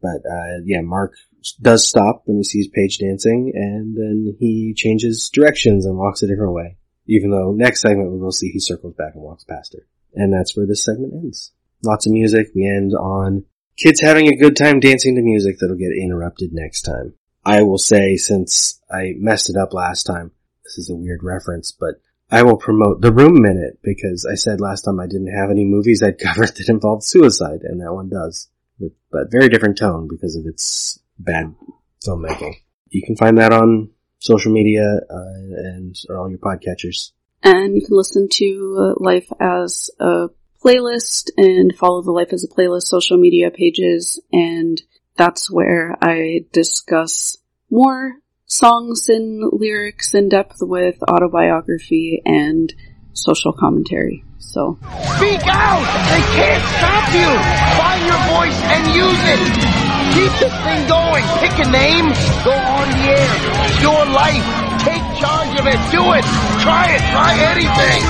But, 0.00 0.28
uh, 0.28 0.62
yeah, 0.64 0.80
Mark 0.80 1.14
does 1.60 1.88
stop 1.88 2.22
when 2.24 2.38
he 2.38 2.44
sees 2.44 2.68
Paige 2.68 2.98
dancing 2.98 3.52
and 3.54 3.96
then 3.96 4.36
he 4.38 4.74
changes 4.74 5.30
directions 5.32 5.86
and 5.86 5.96
walks 5.96 6.22
a 6.22 6.26
different 6.26 6.52
way. 6.52 6.76
Even 7.06 7.30
though 7.30 7.52
next 7.52 7.80
segment 7.80 8.12
we 8.12 8.18
will 8.18 8.32
see 8.32 8.50
he 8.50 8.60
circles 8.60 8.94
back 8.94 9.14
and 9.14 9.22
walks 9.22 9.44
past 9.44 9.74
her. 9.74 9.86
And 10.14 10.32
that's 10.32 10.56
where 10.56 10.66
this 10.66 10.84
segment 10.84 11.14
ends. 11.14 11.52
Lots 11.82 12.06
of 12.06 12.12
music. 12.12 12.48
We 12.54 12.66
end 12.66 12.92
on 12.94 13.44
kids 13.76 14.00
having 14.00 14.28
a 14.28 14.36
good 14.36 14.56
time 14.56 14.80
dancing 14.80 15.16
to 15.16 15.22
music 15.22 15.56
that'll 15.58 15.76
get 15.76 15.92
interrupted 15.92 16.50
next 16.52 16.82
time. 16.82 17.14
I 17.44 17.62
will 17.62 17.78
say, 17.78 18.16
since 18.16 18.80
I 18.90 19.14
messed 19.16 19.50
it 19.50 19.56
up 19.56 19.72
last 19.72 20.04
time, 20.04 20.30
this 20.64 20.78
is 20.78 20.90
a 20.90 20.94
weird 20.94 21.24
reference, 21.24 21.72
but 21.72 21.96
I 22.30 22.44
will 22.44 22.56
promote 22.56 23.00
the 23.00 23.12
Room 23.12 23.42
Minute 23.42 23.80
because 23.82 24.24
I 24.30 24.36
said 24.36 24.60
last 24.60 24.82
time 24.82 25.00
I 25.00 25.06
didn't 25.06 25.36
have 25.36 25.50
any 25.50 25.64
movies 25.64 26.02
I'd 26.02 26.18
covered 26.22 26.48
that 26.48 26.68
involved 26.68 27.04
suicide, 27.04 27.60
and 27.62 27.80
that 27.80 27.92
one 27.92 28.08
does. 28.08 28.48
But 29.10 29.30
very 29.30 29.48
different 29.48 29.76
tone 29.76 30.08
because 30.08 30.36
of 30.36 30.46
its 30.46 31.01
bad 31.24 31.54
filmmaking. 32.06 32.54
You 32.90 33.02
can 33.04 33.16
find 33.16 33.38
that 33.38 33.52
on 33.52 33.90
social 34.18 34.52
media 34.52 34.84
uh, 35.10 35.34
and 35.56 35.96
or 36.08 36.18
all 36.18 36.30
your 36.30 36.38
podcatchers. 36.38 37.12
And 37.42 37.74
you 37.74 37.84
can 37.84 37.96
listen 37.96 38.28
to 38.32 38.76
uh, 38.78 39.02
Life 39.02 39.28
as 39.40 39.90
a 39.98 40.28
playlist 40.64 41.30
and 41.36 41.76
follow 41.76 42.02
the 42.02 42.12
Life 42.12 42.32
as 42.32 42.44
a 42.44 42.48
playlist 42.48 42.84
social 42.84 43.18
media 43.18 43.50
pages. 43.50 44.20
And 44.32 44.80
that's 45.16 45.50
where 45.50 45.96
I 46.00 46.44
discuss 46.52 47.36
more 47.70 48.16
songs 48.46 49.08
and 49.08 49.42
lyrics 49.52 50.14
in 50.14 50.28
depth 50.28 50.58
with 50.60 51.02
autobiography 51.02 52.22
and 52.24 52.72
social 53.12 53.52
commentary. 53.52 54.24
So 54.38 54.78
Speak 55.16 55.40
out! 55.46 55.86
They 56.10 56.22
can't 56.36 56.64
stop 56.76 57.14
you! 57.14 57.30
Find 57.80 58.02
your 58.06 58.20
voice 58.36 58.60
and 58.62 58.94
use 58.94 59.78
it! 59.78 59.81
Keep 60.12 60.32
this 60.44 60.52
thing 60.52 60.86
going! 60.88 61.24
Pick 61.40 61.56
a 61.56 61.68
name, 61.72 62.12
go 62.44 62.52
on 62.52 62.86
the 62.92 63.00
air. 63.16 63.32
It's 63.64 63.80
your 63.80 64.04
life. 64.12 64.44
Take 64.84 65.00
charge 65.16 65.58
of 65.58 65.66
it. 65.66 65.80
Do 65.88 66.12
it! 66.12 66.24
Try 66.60 66.92
it! 66.92 67.00
Try 67.08 67.32
anything! 67.54 68.00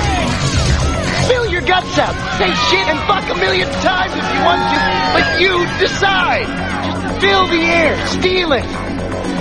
Spill 1.24 1.46
your 1.46 1.60
guts 1.60 1.96
out! 1.98 2.14
Say 2.38 2.50
shit 2.70 2.88
and 2.88 2.98
fuck 3.06 3.28
a 3.30 3.38
million 3.38 3.68
times 3.86 4.12
if 4.12 4.26
you 4.34 4.40
want 4.42 4.62
to, 4.66 4.78
but 5.14 5.40
you 5.40 5.66
decide! 5.78 6.46
Just 6.84 7.20
fill 7.20 7.46
the 7.46 7.62
air, 7.62 8.06
steal 8.08 8.52
it! 8.52 8.64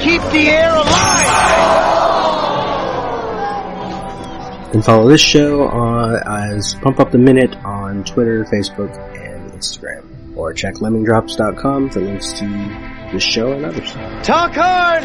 Keep 0.01 0.21
the 0.31 0.49
air 0.49 0.75
alive! 0.75 1.51
Can 4.71 4.81
follow 4.83 5.09
this 5.09 5.21
show 5.21 5.67
on, 5.67 6.21
as 6.27 6.75
Pump 6.75 6.99
Up 6.99 7.11
the 7.11 7.17
Minute 7.17 7.55
on 7.65 8.03
Twitter, 8.03 8.45
Facebook, 8.45 8.95
and 9.17 9.51
Instagram. 9.51 10.10
Or 10.35 10.53
check 10.53 10.75
lemmingdrops.com 10.75 11.89
for 11.89 11.99
links 11.99 12.33
to 12.39 13.09
this 13.11 13.23
show 13.23 13.51
and 13.51 13.65
others. 13.65 13.91
Talk 14.23 14.53
hard! 14.53 15.03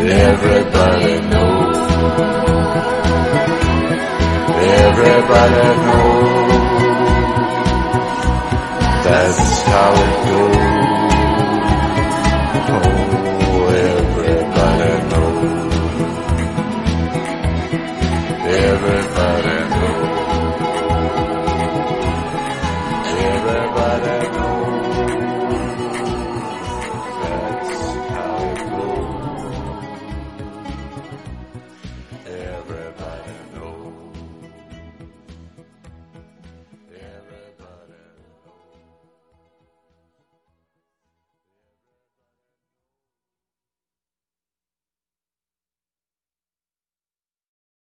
Everybody 0.00 1.20
knows. 1.28 1.76
Everybody 4.60 5.68
knows. 5.84 6.58
That's 9.04 9.62
how 9.62 9.92
it 9.94 10.26
goes. 10.26 10.77